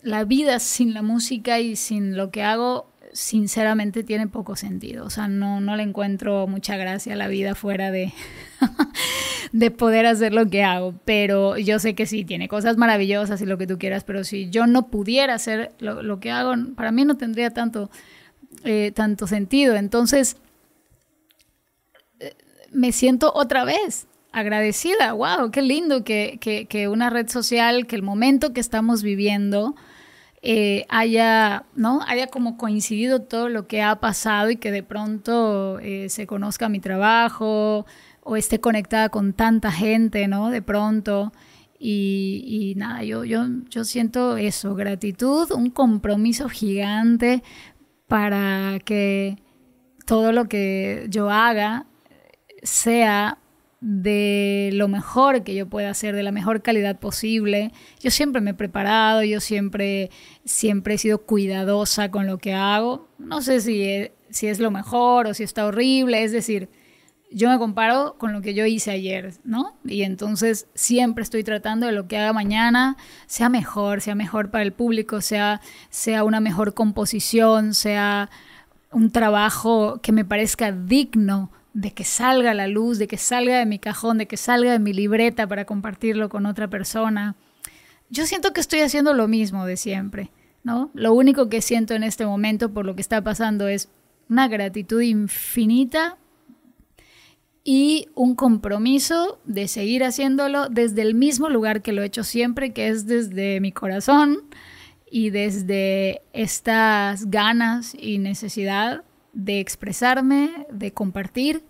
la 0.03 0.25
vida 0.25 0.59
sin 0.59 0.93
la 0.93 1.01
música 1.01 1.59
y 1.59 1.75
sin 1.75 2.17
lo 2.17 2.31
que 2.31 2.43
hago 2.43 2.89
sinceramente 3.13 4.03
tiene 4.03 4.27
poco 4.27 4.55
sentido. 4.55 5.05
O 5.05 5.09
sea, 5.09 5.27
no, 5.27 5.61
no 5.61 5.75
le 5.75 5.83
encuentro 5.83 6.47
mucha 6.47 6.77
gracia 6.77 7.13
a 7.13 7.17
la 7.17 7.27
vida 7.27 7.55
fuera 7.55 7.91
de, 7.91 8.13
de 9.51 9.71
poder 9.71 10.05
hacer 10.05 10.33
lo 10.33 10.47
que 10.47 10.63
hago. 10.63 10.93
Pero 11.05 11.57
yo 11.57 11.79
sé 11.79 11.95
que 11.95 12.05
sí, 12.05 12.25
tiene 12.25 12.47
cosas 12.47 12.77
maravillosas 12.77 13.41
y 13.41 13.45
lo 13.45 13.57
que 13.57 13.67
tú 13.67 13.77
quieras, 13.77 14.03
pero 14.03 14.23
si 14.23 14.49
yo 14.49 14.67
no 14.67 14.87
pudiera 14.87 15.33
hacer 15.33 15.71
lo, 15.79 16.19
que 16.19 16.31
hago, 16.31 16.53
para 16.75 16.91
mí 16.91 17.05
no 17.05 17.17
tendría 17.17 17.51
tanto, 17.51 17.89
eh, 18.63 18.91
tanto 18.93 19.27
sentido. 19.27 19.75
Entonces, 19.75 20.37
eh, 22.19 22.35
me 22.71 22.91
siento 22.91 23.31
otra 23.33 23.63
vez 23.63 24.07
agradecida. 24.31 25.13
¡Wow! 25.13 25.51
¡Qué 25.51 25.61
lindo 25.61 26.03
que, 26.03 26.37
que, 26.39 26.65
que 26.65 26.87
una 26.87 27.09
red 27.09 27.27
social, 27.29 27.87
que 27.87 27.95
el 27.95 28.03
momento 28.03 28.53
que 28.53 28.59
estamos 28.59 29.01
viviendo 29.01 29.75
eh, 30.41 30.85
haya, 30.87 31.65
¿no? 31.75 32.01
haya 32.07 32.27
como 32.27 32.55
coincidido 32.57 33.23
todo 33.23 33.49
lo 33.49 33.67
que 33.67 33.81
ha 33.81 33.99
pasado 33.99 34.51
y 34.51 34.55
que 34.55 34.71
de 34.71 34.83
pronto 34.83 35.79
se 36.07 36.27
conozca 36.27 36.69
mi 36.69 36.79
trabajo 36.79 37.85
o 38.21 38.35
esté 38.35 38.59
conectada 38.59 39.09
con 39.09 39.33
tanta 39.33 39.71
gente, 39.71 40.27
¿no? 40.27 40.49
De 40.49 40.61
pronto. 40.61 41.31
Y, 41.81 42.73
nada, 42.75 43.03
yo, 43.03 43.23
yo, 43.23 43.45
yo 43.69 43.85
siento 43.85 44.35
eso, 44.35 44.75
gratitud, 44.75 45.49
un 45.51 45.69
compromiso 45.69 46.49
gigante 46.49 47.41
para 48.07 48.79
que 48.83 49.37
todo 50.05 50.33
lo 50.33 50.49
que 50.49 51.05
yo 51.09 51.29
haga 51.29 51.85
sea 52.63 53.37
de 53.81 54.71
lo 54.73 54.87
mejor 54.89 55.43
que 55.43 55.55
yo 55.55 55.69
pueda 55.69 55.91
hacer, 55.91 56.15
de 56.15 56.23
la 56.23 56.31
mejor 56.31 56.61
calidad 56.61 56.99
posible. 56.99 57.71
Yo 58.01 58.11
siempre 58.11 58.41
me 58.41 58.51
he 58.51 58.53
preparado, 58.53 59.23
yo 59.23 59.39
siempre, 59.39 60.11
siempre 60.43 60.95
he 60.95 60.97
sido 60.97 61.19
cuidadosa 61.19 62.11
con 62.11 62.27
lo 62.27 62.39
que 62.39 62.53
hago. 62.53 63.07
No 63.17 63.41
sé 63.41 63.61
si 63.61 63.83
es, 63.83 64.11
si 64.29 64.47
es 64.47 64.59
lo 64.59 64.71
mejor 64.71 65.27
o 65.27 65.33
si 65.33 65.43
está 65.43 65.65
horrible, 65.65 66.23
es 66.23 66.31
decir, 66.31 66.69
yo 67.31 67.49
me 67.49 67.57
comparo 67.59 68.15
con 68.17 68.33
lo 68.33 68.41
que 68.41 68.53
yo 68.53 68.65
hice 68.65 68.91
ayer, 68.91 69.33
¿no? 69.43 69.77
Y 69.85 70.01
entonces 70.03 70.67
siempre 70.73 71.23
estoy 71.23 71.43
tratando 71.43 71.85
de 71.85 71.91
lo 71.91 72.07
que 72.07 72.17
haga 72.17 72.33
mañana 72.33 72.97
sea 73.27 73.49
mejor, 73.49 74.01
sea 74.01 74.15
mejor 74.15 74.49
para 74.49 74.63
el 74.63 74.73
público, 74.73 75.21
sea, 75.21 75.61
sea 75.89 76.23
una 76.23 76.39
mejor 76.39 76.73
composición, 76.73 77.73
sea 77.73 78.29
un 78.91 79.11
trabajo 79.11 79.99
que 80.01 80.11
me 80.11 80.25
parezca 80.25 80.71
digno 80.71 81.51
de 81.73 81.91
que 81.91 82.03
salga 82.03 82.51
a 82.51 82.55
la 82.55 82.67
luz, 82.67 82.97
de 82.97 83.07
que 83.07 83.17
salga 83.17 83.59
de 83.59 83.65
mi 83.67 83.77
cajón, 83.77 84.17
de 84.17 84.27
que 84.27 84.37
salga 84.37 84.71
de 84.71 84.79
mi 84.79 84.93
libreta 84.93 85.47
para 85.47 85.65
compartirlo 85.65 86.29
con 86.29 86.47
otra 86.47 86.67
persona. 86.67 87.35
Yo 88.09 88.25
siento 88.25 88.53
que 88.53 88.61
estoy 88.61 88.79
haciendo 88.79 89.13
lo 89.13 89.27
mismo 89.27 89.65
de 89.65 89.77
siempre, 89.77 90.31
¿no? 90.63 90.89
Lo 90.95 91.13
único 91.13 91.47
que 91.47 91.61
siento 91.61 91.93
en 91.93 92.03
este 92.03 92.25
momento 92.25 92.73
por 92.73 92.87
lo 92.87 92.95
que 92.95 93.01
está 93.01 93.23
pasando 93.23 93.67
es 93.67 93.89
una 94.29 94.47
gratitud 94.47 95.01
infinita 95.01 96.17
y 97.63 98.07
un 98.15 98.35
compromiso 98.35 99.39
de 99.45 99.67
seguir 99.67 100.03
haciéndolo 100.03 100.69
desde 100.69 101.01
el 101.01 101.15
mismo 101.15 101.49
lugar 101.49 101.81
que 101.81 101.91
lo 101.91 102.01
he 102.01 102.05
hecho 102.05 102.23
siempre, 102.23 102.73
que 102.73 102.87
es 102.87 103.05
desde 103.05 103.59
mi 103.59 103.71
corazón 103.71 104.43
y 105.11 105.29
desde 105.29 106.21
estas 106.33 107.29
ganas 107.29 107.95
y 107.95 108.17
necesidad 108.19 109.03
de 109.33 109.59
expresarme, 109.59 110.67
de 110.71 110.93
compartir 110.93 111.63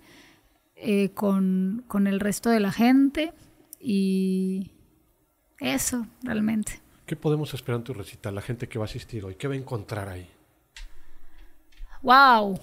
eh, 0.76 1.10
con, 1.10 1.84
con 1.88 2.08
el 2.08 2.20
resto 2.20 2.50
de 2.50 2.60
la 2.60 2.72
gente 2.72 3.34
y 3.80 4.72
eso 5.60 6.08
realmente. 6.24 6.82
¿Qué 7.06 7.16
podemos 7.16 7.54
esperar 7.54 7.80
en 7.80 7.84
tu 7.84 7.94
recital? 7.94 8.36
La 8.36 8.42
gente 8.42 8.70
que 8.70 8.78
va 8.78 8.86
a 8.86 8.88
asistir 8.88 9.26
hoy, 9.26 9.36
¿qué 9.36 9.48
va 9.48 9.56
a 9.56 9.58
encontrar 9.58 10.10
ahí? 10.10 10.30
¡Wow! 12.02 12.60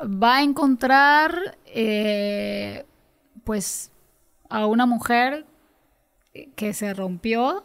Va 0.00 0.38
a 0.38 0.42
encontrar, 0.42 1.58
eh, 1.66 2.84
pues, 3.44 3.90
a 4.48 4.66
una 4.66 4.86
mujer 4.86 5.46
que 6.56 6.72
se 6.72 6.94
rompió. 6.94 7.64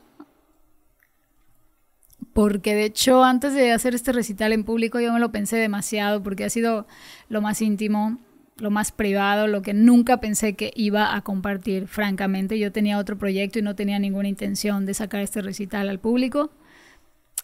Porque 2.34 2.76
de 2.76 2.86
hecho, 2.86 3.24
antes 3.24 3.54
de 3.54 3.72
hacer 3.72 3.96
este 3.96 4.12
recital 4.12 4.52
en 4.52 4.66
público, 4.66 5.00
yo 5.00 5.14
me 5.14 5.20
lo 5.20 5.32
pensé 5.32 5.56
demasiado, 5.56 6.22
porque 6.22 6.44
ha 6.44 6.50
sido 6.50 6.86
lo 7.30 7.42
más 7.42 7.62
íntimo 7.62 8.20
lo 8.58 8.72
más 8.72 8.92
privado, 8.92 9.48
lo 9.48 9.62
que 9.62 9.74
nunca 9.74 10.20
pensé 10.20 10.56
que 10.56 10.72
iba 10.76 11.16
a 11.16 11.22
compartir, 11.22 11.88
francamente. 11.88 12.58
Yo 12.58 12.72
tenía 12.72 12.98
otro 12.98 13.18
proyecto 13.18 13.60
y 13.60 13.62
no 13.62 13.76
tenía 13.76 14.00
ninguna 14.00 14.30
intención 14.30 14.86
de 14.86 14.94
sacar 14.94 15.22
este 15.22 15.42
recital 15.42 15.90
al 15.90 16.00
público. 16.00 16.52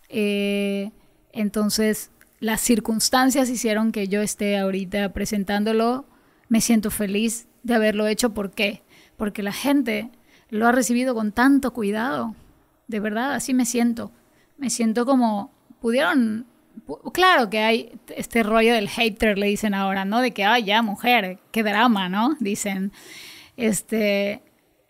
Eh, 0.10 0.92
entonces, 1.34 2.12
las 2.42 2.60
circunstancias 2.60 3.50
hicieron 3.50 3.92
que 3.92 4.08
yo 4.08 4.22
esté 4.22 4.58
ahorita 4.58 5.14
presentándolo. 5.14 6.06
Me 6.50 6.60
siento 6.60 6.90
feliz 6.90 7.48
de 7.64 7.76
haberlo 7.76 8.08
hecho. 8.08 8.34
¿Por 8.34 8.52
qué? 8.52 8.82
Porque 9.16 9.44
la 9.44 9.54
gente 9.54 10.10
lo 10.50 10.68
ha 10.68 10.72
recibido 10.72 11.14
con 11.14 11.32
tanto 11.32 11.72
cuidado. 11.72 12.36
De 12.88 13.00
verdad, 13.00 13.36
así 13.36 13.54
me 13.54 13.66
siento. 13.66 14.12
Me 14.58 14.72
siento 14.72 15.06
como 15.06 15.54
pudieron 15.80 16.48
claro 17.14 17.50
que 17.50 17.60
hay 17.60 17.92
este 18.16 18.42
rollo 18.42 18.74
del 18.74 18.90
hater, 18.90 19.38
le 19.38 19.46
dicen 19.46 19.76
ahora, 19.76 20.04
¿no? 20.04 20.20
De 20.20 20.32
que, 20.32 20.44
ay, 20.44 20.64
ya, 20.64 20.82
mujer, 20.82 21.38
qué 21.52 21.62
drama, 21.62 22.10
¿no? 22.10 22.36
Dicen. 22.40 22.92
Este. 23.56 24.42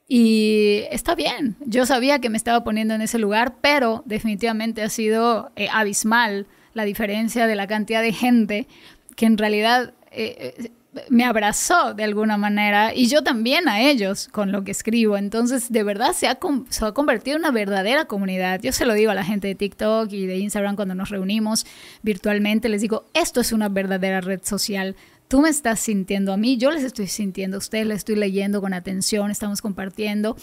Y 0.08 0.84
está 0.90 1.16
bien. 1.16 1.58
Yo 1.66 1.86
sabía 1.86 2.20
que 2.20 2.30
me 2.30 2.38
estaba 2.38 2.64
poniendo 2.64 2.94
en 2.94 3.02
ese 3.02 3.20
lugar, 3.20 3.56
pero 3.60 4.04
definitivamente 4.06 4.84
ha 4.84 4.90
sido 4.90 5.52
eh, 5.58 5.68
abismal 5.70 6.48
la 6.74 6.86
diferencia 6.86 7.48
de 7.48 7.56
la 7.56 7.68
cantidad 7.68 8.02
de 8.02 8.14
gente 8.14 8.68
que 9.16 9.26
en 9.26 9.38
realidad 9.38 9.94
eh, 10.12 10.56
eh, 10.58 10.72
me 11.10 11.24
abrazó 11.24 11.94
de 11.94 12.04
alguna 12.04 12.38
manera 12.38 12.94
y 12.94 13.08
yo 13.08 13.24
también 13.24 13.70
a 13.70 13.82
ellos 13.82 14.28
con 14.32 14.52
lo 14.52 14.64
que 14.64 14.72
escribo. 14.72 15.18
Entonces, 15.18 15.72
de 15.72 15.84
verdad 15.84 16.14
se 16.14 16.28
ha, 16.28 16.38
se 16.70 16.86
ha 16.86 16.92
convertido 16.92 17.38
en 17.38 17.44
una 17.44 17.52
verdadera 17.52 18.06
comunidad. 18.06 18.62
Yo 18.62 18.72
se 18.72 18.86
lo 18.86 18.94
digo 18.94 19.12
a 19.12 19.16
la 19.16 19.24
gente 19.24 19.48
de 19.48 19.56
TikTok 19.56 20.12
y 20.12 20.26
de 20.26 20.38
Instagram 20.38 20.76
cuando 20.76 20.96
nos 20.96 21.10
reunimos 21.10 21.66
virtualmente, 22.02 22.70
les 22.70 22.82
digo, 22.82 23.06
esto 23.14 23.42
es 23.42 23.54
una 23.54 23.70
verdadera 23.70 24.22
red 24.22 24.42
social. 24.44 24.96
Tú 25.28 25.42
me 25.42 25.50
estás 25.50 25.80
sintiendo 25.80 26.34
a 26.34 26.38
mí, 26.38 26.58
yo 26.58 26.72
les 26.72 26.84
estoy 26.84 27.08
sintiendo 27.08 27.56
a 27.56 27.60
ustedes, 27.60 27.88
les 27.88 27.98
estoy 28.00 28.16
leyendo 28.16 28.60
con 28.60 28.74
atención, 28.74 29.32
estamos 29.32 29.62
compartiendo. 29.62 30.36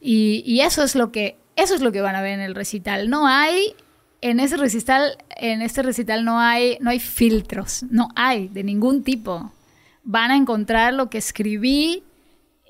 Y, 0.00 0.44
y 0.46 0.60
eso 0.60 0.84
es 0.84 0.94
lo 0.94 1.10
que 1.10 1.36
eso 1.54 1.74
es 1.74 1.82
lo 1.82 1.92
que 1.92 2.00
van 2.00 2.14
a 2.14 2.22
ver 2.22 2.32
en 2.32 2.40
el 2.40 2.54
recital. 2.54 3.10
No 3.10 3.26
hay 3.26 3.74
en 4.22 4.40
ese 4.40 4.56
recital, 4.56 5.18
en 5.36 5.60
este 5.60 5.82
recital 5.82 6.24
no 6.24 6.40
hay, 6.40 6.78
no 6.80 6.90
hay 6.90 7.00
filtros, 7.00 7.84
no 7.90 8.08
hay 8.16 8.48
de 8.48 8.64
ningún 8.64 9.02
tipo 9.02 9.52
van 10.04 10.30
a 10.30 10.36
encontrar 10.36 10.94
lo 10.94 11.10
que 11.10 11.18
escribí 11.18 12.02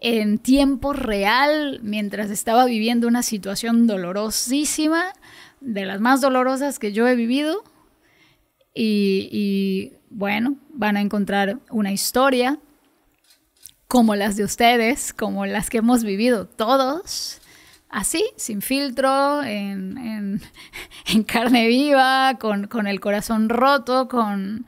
en 0.00 0.38
tiempo 0.38 0.92
real 0.92 1.80
mientras 1.82 2.30
estaba 2.30 2.64
viviendo 2.64 3.06
una 3.06 3.23
situación 3.23 3.87
dolorosísima, 3.87 5.12
de 5.61 5.87
las 5.87 6.00
más 6.00 6.21
dolorosas 6.21 6.78
que 6.78 6.93
yo 6.93 7.06
he 7.06 7.15
vivido. 7.15 7.62
Y, 8.75 9.93
bueno, 10.10 10.56
van 10.73 10.97
a 10.97 11.00
encontrar 11.00 11.58
una 11.71 11.93
historia 11.93 12.58
como 13.86 14.17
las 14.17 14.36
de 14.36 14.45
ustedes, 14.45 15.12
como 15.12 15.45
las 15.45 15.69
que 15.69 15.78
hemos 15.78 16.02
vivido 16.02 16.47
todos, 16.47 17.42
así, 17.93 18.25
sin 18.37 18.63
filtro, 18.63 19.43
en, 19.45 20.41
carne 21.26 21.69
viva, 21.69 22.37
con 22.39 22.87
el 22.87 23.00
corazón 23.00 23.49
roto, 23.49 24.09
con, 24.09 24.67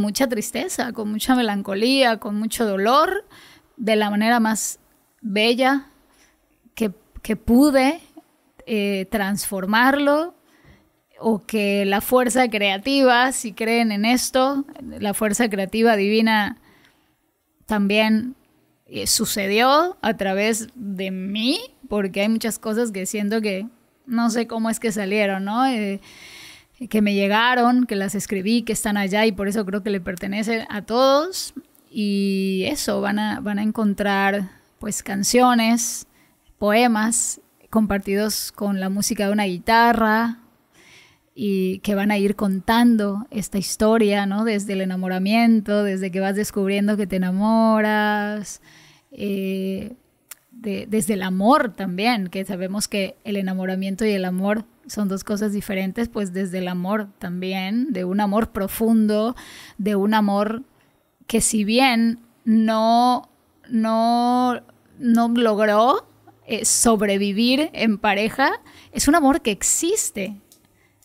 mucha 0.00 0.28
tristeza, 0.28 0.92
con 0.92 1.10
mucha 1.10 1.34
melancolía, 1.34 2.18
con 2.18 2.36
mucho 2.36 2.64
dolor, 2.64 3.26
de 3.76 3.96
la 3.96 4.08
manera 4.08 4.40
más 4.40 4.78
bella 5.20 5.86
que, 6.74 7.36
pude 7.36 8.00
eh, 8.66 9.08
transformarlo 9.10 10.34
o 11.18 11.46
que 11.46 11.86
la 11.86 12.02
fuerza 12.02 12.48
creativa, 12.48 13.32
si 13.32 13.54
creen 13.54 13.92
en 13.92 14.04
esto, 14.04 14.66
la 14.82 15.14
fuerza 15.14 15.48
creativa 15.48 15.96
divina 15.96 16.58
también 17.64 18.36
eh, 18.86 19.06
sucedió 19.06 19.96
a 20.02 20.14
través 20.16 20.68
de 20.74 21.10
mí, 21.10 21.58
porque 21.88 22.22
hay 22.22 22.28
muchas 22.28 22.58
cosas 22.58 22.92
que 22.92 23.06
siento 23.06 23.40
que 23.40 23.66
no 24.06 24.30
sé 24.30 24.46
cómo 24.46 24.70
es 24.70 24.80
que 24.80 24.92
salieron, 24.92 25.44
¿no? 25.44 25.66
Eh, 25.66 26.00
que 26.90 27.00
me 27.00 27.14
llegaron, 27.14 27.86
que 27.86 27.96
las 27.96 28.14
escribí, 28.14 28.62
que 28.62 28.72
están 28.72 28.96
allá 28.96 29.24
y 29.26 29.32
por 29.32 29.48
eso 29.48 29.64
creo 29.64 29.82
que 29.82 29.90
le 29.90 30.00
pertenece 30.00 30.66
a 30.68 30.82
todos. 30.82 31.54
Y 31.90 32.64
eso, 32.66 33.00
van 33.00 33.18
a, 33.18 33.40
van 33.40 33.58
a 33.58 33.62
encontrar 33.62 34.50
pues 34.78 35.02
canciones, 35.02 36.06
poemas 36.58 37.40
compartidos 37.70 38.52
con 38.52 38.80
la 38.80 38.88
música 38.88 39.26
de 39.26 39.32
una 39.32 39.44
guitarra 39.44 40.43
y 41.34 41.80
que 41.80 41.94
van 41.94 42.10
a 42.10 42.18
ir 42.18 42.36
contando 42.36 43.26
esta 43.30 43.58
historia, 43.58 44.24
¿no? 44.24 44.44
Desde 44.44 44.74
el 44.74 44.80
enamoramiento, 44.80 45.82
desde 45.82 46.10
que 46.10 46.20
vas 46.20 46.36
descubriendo 46.36 46.96
que 46.96 47.08
te 47.08 47.16
enamoras, 47.16 48.62
eh, 49.10 49.96
desde 50.50 51.14
el 51.14 51.22
amor 51.22 51.74
también, 51.74 52.28
que 52.28 52.44
sabemos 52.44 52.88
que 52.88 53.16
el 53.24 53.36
enamoramiento 53.36 54.04
y 54.06 54.12
el 54.12 54.24
amor 54.24 54.64
son 54.86 55.08
dos 55.08 55.24
cosas 55.24 55.52
diferentes, 55.52 56.08
pues 56.08 56.32
desde 56.32 56.58
el 56.58 56.68
amor 56.68 57.08
también, 57.18 57.92
de 57.92 58.04
un 58.04 58.20
amor 58.20 58.50
profundo, 58.50 59.34
de 59.76 59.96
un 59.96 60.14
amor 60.14 60.62
que 61.26 61.40
si 61.40 61.64
bien 61.64 62.20
no, 62.44 63.28
no, 63.68 64.62
no 64.98 65.28
logró 65.28 66.06
eh, 66.46 66.64
sobrevivir 66.64 67.70
en 67.72 67.98
pareja, 67.98 68.52
es 68.92 69.08
un 69.08 69.14
amor 69.14 69.42
que 69.42 69.50
existe. 69.50 70.40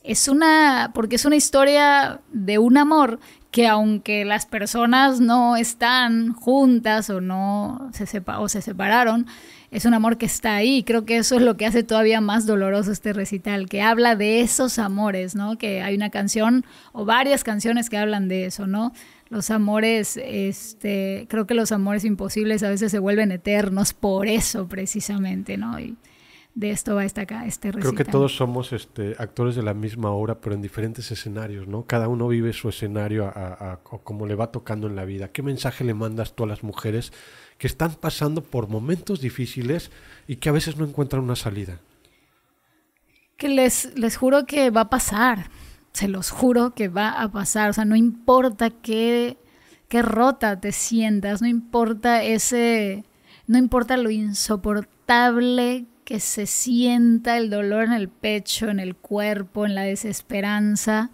Es 0.09 0.27
una, 0.27 0.89
porque 0.95 1.17
es 1.17 1.25
una 1.25 1.35
historia 1.35 2.21
de 2.33 2.57
un 2.57 2.79
amor 2.79 3.19
que 3.51 3.67
aunque 3.67 4.25
las 4.25 4.47
personas 4.47 5.19
no 5.19 5.55
están 5.55 6.33
juntas 6.33 7.11
o 7.11 7.21
no 7.21 7.91
se, 7.93 8.07
sepa, 8.07 8.39
o 8.39 8.49
se 8.49 8.63
separaron, 8.63 9.27
es 9.69 9.85
un 9.85 9.93
amor 9.93 10.17
que 10.17 10.25
está 10.25 10.55
ahí. 10.55 10.81
Creo 10.81 11.05
que 11.05 11.17
eso 11.17 11.35
es 11.35 11.43
lo 11.43 11.57
que 11.57 11.67
hace 11.67 11.83
todavía 11.83 12.21
más 12.21 12.47
doloroso 12.47 12.91
este 12.91 13.13
recital, 13.13 13.69
que 13.69 13.83
habla 13.83 14.15
de 14.15 14.41
esos 14.41 14.79
amores, 14.79 15.35
¿no? 15.35 15.59
Que 15.59 15.83
hay 15.83 15.93
una 15.93 16.09
canción 16.09 16.65
o 16.91 17.05
varias 17.05 17.43
canciones 17.43 17.87
que 17.87 17.99
hablan 17.99 18.27
de 18.29 18.45
eso, 18.45 18.65
¿no? 18.65 18.93
Los 19.29 19.51
amores, 19.51 20.17
este, 20.17 21.27
creo 21.29 21.45
que 21.45 21.53
los 21.53 21.71
amores 21.71 22.03
imposibles 22.03 22.63
a 22.63 22.69
veces 22.69 22.89
se 22.89 22.97
vuelven 22.97 23.31
eternos 23.31 23.93
por 23.93 24.25
eso 24.25 24.67
precisamente, 24.67 25.55
¿no? 25.55 25.77
De 26.59 26.71
esto 26.71 26.93
va 26.93 27.05
esta 27.05 27.21
acá, 27.21 27.45
este 27.45 27.71
recital. 27.71 27.93
Creo 27.93 28.05
que 28.05 28.11
todos 28.11 28.35
somos 28.35 28.73
este, 28.73 29.15
actores 29.17 29.55
de 29.55 29.63
la 29.63 29.73
misma 29.73 30.11
obra, 30.11 30.41
pero 30.41 30.55
en 30.55 30.61
diferentes 30.61 31.09
escenarios, 31.09 31.69
¿no? 31.69 31.85
Cada 31.85 32.09
uno 32.09 32.27
vive 32.27 32.51
su 32.51 32.67
escenario 32.67 33.27
a, 33.27 33.79
como 33.81 34.25
le 34.25 34.35
va 34.35 34.51
tocando 34.51 34.87
en 34.87 34.97
la 34.97 35.05
vida. 35.05 35.29
¿Qué 35.29 35.41
mensaje 35.41 35.85
le 35.85 35.93
mandas 35.93 36.35
tú 36.35 36.43
a 36.43 36.47
las 36.47 36.61
mujeres 36.61 37.13
que 37.57 37.67
están 37.67 37.95
pasando 37.95 38.43
por 38.43 38.67
momentos 38.67 39.21
difíciles 39.21 39.89
y 40.27 40.35
que 40.35 40.49
a 40.49 40.51
veces 40.51 40.75
no 40.75 40.83
encuentran 40.83 41.23
una 41.23 41.37
salida? 41.37 41.79
Que 43.37 43.47
les, 43.47 43.97
les 43.97 44.17
juro 44.17 44.45
que 44.45 44.69
va 44.69 44.81
a 44.81 44.89
pasar, 44.89 45.49
se 45.93 46.09
los 46.09 46.29
juro 46.29 46.75
que 46.75 46.89
va 46.89 47.21
a 47.21 47.31
pasar, 47.31 47.69
o 47.69 47.73
sea, 47.73 47.85
no 47.85 47.95
importa 47.95 48.69
qué, 48.69 49.37
qué 49.87 50.01
rota 50.01 50.59
te 50.59 50.73
sientas, 50.73 51.41
no 51.41 51.47
importa 51.47 52.21
ese, 52.21 53.05
no 53.47 53.57
importa 53.57 53.95
lo 53.95 54.09
insoportable 54.09 55.85
que 56.09 56.19
se 56.19 56.47
sienta 56.47 57.37
el 57.37 57.51
dolor 57.51 57.83
en 57.83 57.93
el 57.93 58.09
pecho, 58.09 58.67
en 58.67 58.79
el 58.79 58.95
cuerpo, 58.95 59.67
en 59.67 59.75
la 59.75 59.83
desesperanza, 59.83 61.11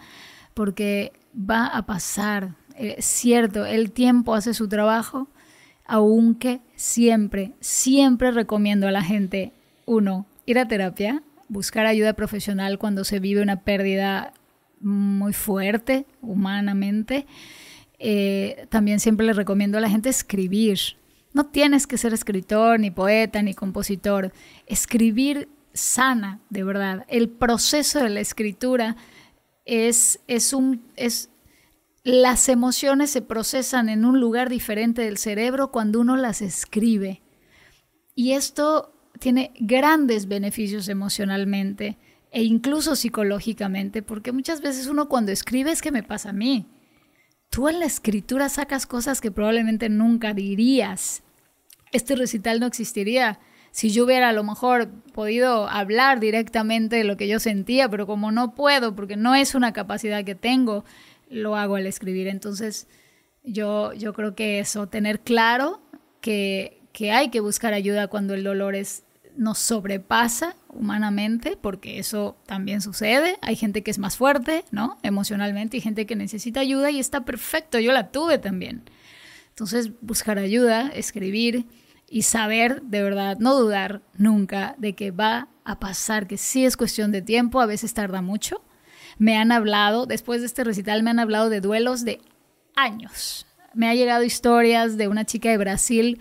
porque 0.54 1.12
va 1.38 1.68
a 1.68 1.86
pasar. 1.86 2.56
Es 2.78 3.04
cierto, 3.04 3.66
el 3.66 3.92
tiempo 3.92 4.36
hace 4.36 4.54
su 4.54 4.70
trabajo, 4.70 5.28
aunque 5.86 6.62
siempre, 6.78 7.52
siempre 7.60 8.32
recomiendo 8.32 8.88
a 8.88 8.94
la 8.94 9.04
gente, 9.04 9.52
uno, 9.86 10.28
ir 10.46 10.60
a 10.60 10.68
terapia, 10.70 11.22
buscar 11.50 11.86
ayuda 11.88 12.14
profesional 12.14 12.80
cuando 12.80 13.04
se 13.04 13.20
vive 13.20 13.42
una 13.42 13.64
pérdida 13.64 14.32
muy 14.80 15.34
fuerte 15.34 16.06
humanamente. 16.22 17.28
Eh, 18.00 18.66
también 18.70 19.02
siempre 19.02 19.26
le 19.26 19.34
recomiendo 19.34 19.78
a 19.78 19.82
la 19.82 19.90
gente 19.90 20.08
escribir. 20.08 20.80
No 21.36 21.48
tienes 21.48 21.86
que 21.86 21.98
ser 21.98 22.14
escritor, 22.14 22.80
ni 22.80 22.92
poeta, 22.92 23.42
ni 23.42 23.54
compositor. 23.54 24.32
Escribir 24.68 25.50
sana, 25.74 26.40
de 26.50 26.64
verdad. 26.64 27.06
El 27.10 27.28
proceso 27.28 28.00
de 28.00 28.10
la 28.10 28.22
escritura 28.22 28.96
es, 29.66 30.22
es 30.28 30.54
un... 30.54 30.82
Es, 30.96 31.30
las 32.06 32.48
emociones 32.48 33.10
se 33.10 33.22
procesan 33.22 33.90
en 33.90 34.06
un 34.06 34.22
lugar 34.22 34.48
diferente 34.48 35.02
del 35.02 35.18
cerebro 35.18 35.72
cuando 35.72 36.00
uno 36.00 36.16
las 36.16 36.42
escribe. 36.42 37.22
Y 38.16 38.32
esto 38.32 38.94
tiene 39.20 39.52
grandes 39.60 40.30
beneficios 40.30 40.88
emocionalmente 40.88 41.98
e 42.32 42.46
incluso 42.46 42.96
psicológicamente, 42.96 44.02
porque 44.02 44.32
muchas 44.32 44.62
veces 44.62 44.88
uno 44.88 45.10
cuando 45.10 45.34
escribe 45.34 45.72
es 45.72 45.82
que 45.82 45.92
me 45.92 46.02
pasa 46.02 46.30
a 46.30 46.34
mí. 46.34 46.66
Tú 47.50 47.68
en 47.68 47.80
la 47.80 47.86
escritura 47.88 48.48
sacas 48.48 48.86
cosas 48.86 49.20
que 49.20 49.32
probablemente 49.32 49.90
nunca 49.90 50.34
dirías. 50.34 51.24
Este 51.96 52.16
recital 52.16 52.60
no 52.60 52.66
existiría 52.66 53.40
si 53.72 53.90
yo 53.90 54.06
hubiera 54.06 54.30
a 54.30 54.34
lo 54.34 54.44
mejor 54.44 54.90
podido 55.14 55.68
hablar 55.68 56.22
directamente 56.22 56.96
de 56.96 57.04
lo 57.04 57.18
que 57.18 57.28
yo 57.28 57.40
sentía, 57.40 57.90
pero 57.90 58.08
como 58.08 58.32
no 58.32 58.56
puedo, 58.56 58.96
porque 58.96 59.18
no 59.18 59.36
es 59.36 59.54
una 59.54 59.74
capacidad 59.74 60.24
que 60.24 60.34
tengo, 60.34 60.86
lo 61.30 61.58
hago 61.58 61.76
al 61.76 61.86
escribir. 61.86 62.28
Entonces, 62.28 62.88
yo, 63.44 63.92
yo 63.94 64.14
creo 64.14 64.34
que 64.34 64.60
eso, 64.60 64.88
tener 64.88 65.20
claro 65.20 65.82
que, 66.22 66.82
que 66.94 67.12
hay 67.12 67.30
que 67.30 67.42
buscar 67.42 67.74
ayuda 67.74 68.08
cuando 68.08 68.34
el 68.34 68.46
dolor 68.46 68.76
es, 68.76 69.04
nos 69.36 69.58
sobrepasa 69.58 70.56
humanamente, 70.70 71.58
porque 71.60 72.00
eso 72.00 72.38
también 72.46 72.82
sucede. 72.82 73.38
Hay 73.42 73.58
gente 73.58 73.84
que 73.84 73.92
es 73.92 74.00
más 74.00 74.16
fuerte, 74.16 74.64
¿no? 74.72 74.98
Emocionalmente, 75.04 75.76
y 75.76 75.82
gente 75.82 76.06
que 76.06 76.16
necesita 76.16 76.62
ayuda 76.62 76.92
y 76.92 77.00
está 77.00 77.26
perfecto. 77.26 77.78
Yo 77.80 77.92
la 77.92 78.12
tuve 78.12 78.38
también. 78.38 78.84
Entonces, 79.50 79.92
buscar 80.00 80.40
ayuda, 80.40 80.90
escribir 80.94 81.66
y 82.10 82.24
saber 82.24 82.82
de 82.84 83.02
verdad, 83.02 83.38
no 83.40 83.56
dudar 83.56 84.02
nunca 84.18 84.76
de 84.78 84.94
que 84.94 85.12
va 85.12 85.48
a 85.64 85.80
pasar, 85.80 86.28
que 86.28 86.38
sí 86.38 86.66
es 86.66 86.78
cuestión 86.78 87.12
de 87.12 87.22
tiempo, 87.22 87.60
a 87.60 87.66
veces 87.66 87.94
tarda 87.94 88.22
mucho. 88.22 88.62
Me 89.18 89.38
han 89.38 89.52
hablado, 89.52 90.06
después 90.06 90.42
de 90.42 90.48
este 90.48 90.64
recital, 90.64 91.04
me 91.04 91.10
han 91.10 91.20
hablado 91.20 91.50
de 91.50 91.62
duelos 91.62 92.06
de 92.06 92.22
años. 92.76 93.48
Me 93.74 93.90
ha 93.90 93.96
llegado 93.96 94.24
historias 94.24 94.98
de 94.98 95.08
una 95.08 95.26
chica 95.26 95.50
de 95.50 95.58
Brasil 95.58 96.20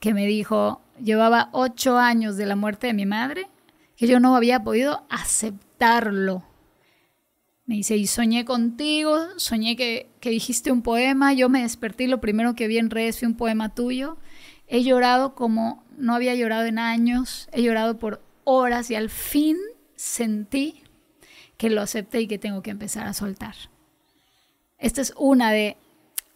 que 0.00 0.14
me 0.14 0.26
dijo, 0.26 0.80
llevaba 1.02 1.50
ocho 1.52 1.98
años 1.98 2.36
de 2.36 2.46
la 2.46 2.56
muerte 2.56 2.86
de 2.86 2.94
mi 2.94 3.06
madre, 3.06 3.48
que 3.96 4.06
yo 4.06 4.20
no 4.20 4.36
había 4.36 4.62
podido 4.62 5.06
aceptarlo. 5.10 6.44
Me 7.66 7.76
dice, 7.76 7.96
y 7.96 8.06
soñé 8.06 8.44
contigo, 8.44 9.18
soñé 9.36 9.76
que, 9.76 10.08
que 10.20 10.30
dijiste 10.30 10.70
un 10.70 10.82
poema, 10.82 11.32
yo 11.32 11.48
me 11.48 11.62
desperté 11.62 12.06
lo 12.06 12.20
primero 12.20 12.54
que 12.54 12.68
vi 12.68 12.78
en 12.78 12.90
redes 12.90 13.18
fue 13.18 13.28
un 13.28 13.36
poema 13.36 13.74
tuyo 13.74 14.18
He 14.68 14.82
llorado 14.82 15.34
como 15.34 15.84
no 15.96 16.14
había 16.14 16.34
llorado 16.34 16.66
en 16.66 16.78
años, 16.78 17.48
he 17.52 17.62
llorado 17.62 17.98
por 17.98 18.22
horas 18.44 18.90
y 18.90 18.94
al 18.94 19.10
fin 19.10 19.56
sentí 19.94 20.82
que 21.56 21.70
lo 21.70 21.80
acepté 21.80 22.20
y 22.20 22.26
que 22.26 22.38
tengo 22.38 22.62
que 22.62 22.70
empezar 22.70 23.06
a 23.06 23.14
soltar. 23.14 23.54
Esta 24.78 25.00
es 25.00 25.14
una 25.16 25.52
de 25.52 25.76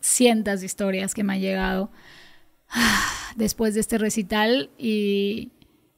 cientos 0.00 0.60
de 0.60 0.66
historias 0.66 1.14
que 1.14 1.24
me 1.24 1.34
han 1.34 1.40
llegado 1.40 1.90
después 3.36 3.74
de 3.74 3.80
este 3.80 3.98
recital 3.98 4.70
y 4.78 5.52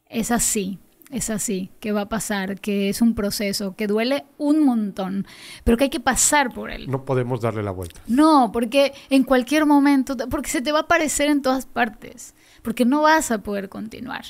es 0.09 0.31
así 0.31 0.79
es 1.13 1.29
así, 1.29 1.71
que 1.79 1.93
va 1.93 2.03
a 2.03 2.09
pasar, 2.09 2.59
que 2.59 2.89
es 2.89 3.03
un 3.03 3.15
proceso, 3.15 3.77
que 3.77 3.87
duele 3.87 4.25
un 4.39 4.65
montón, 4.65 5.27
pero 5.63 5.77
que 5.77 5.85
hay 5.85 5.91
que 5.91 6.01
pasar 6.01 6.53
por 6.55 6.71
él. 6.71 6.91
No 6.91 7.05
podemos 7.05 7.43
darle 7.43 7.63
la 7.63 7.71
vuelta. 7.71 8.01
No, 8.07 8.51
porque 8.51 8.95
en 9.11 9.23
cualquier 9.23 9.67
momento, 9.67 10.17
porque 10.31 10.51
se 10.51 10.63
te 10.63 10.73
va 10.73 10.79
a 10.79 10.83
aparecer 10.83 11.29
en 11.29 11.43
todas 11.43 11.67
partes, 11.67 12.35
porque 12.63 12.87
no 12.87 13.03
vas 13.03 13.31
a 13.31 13.43
poder 13.43 13.69
continuar, 13.69 14.25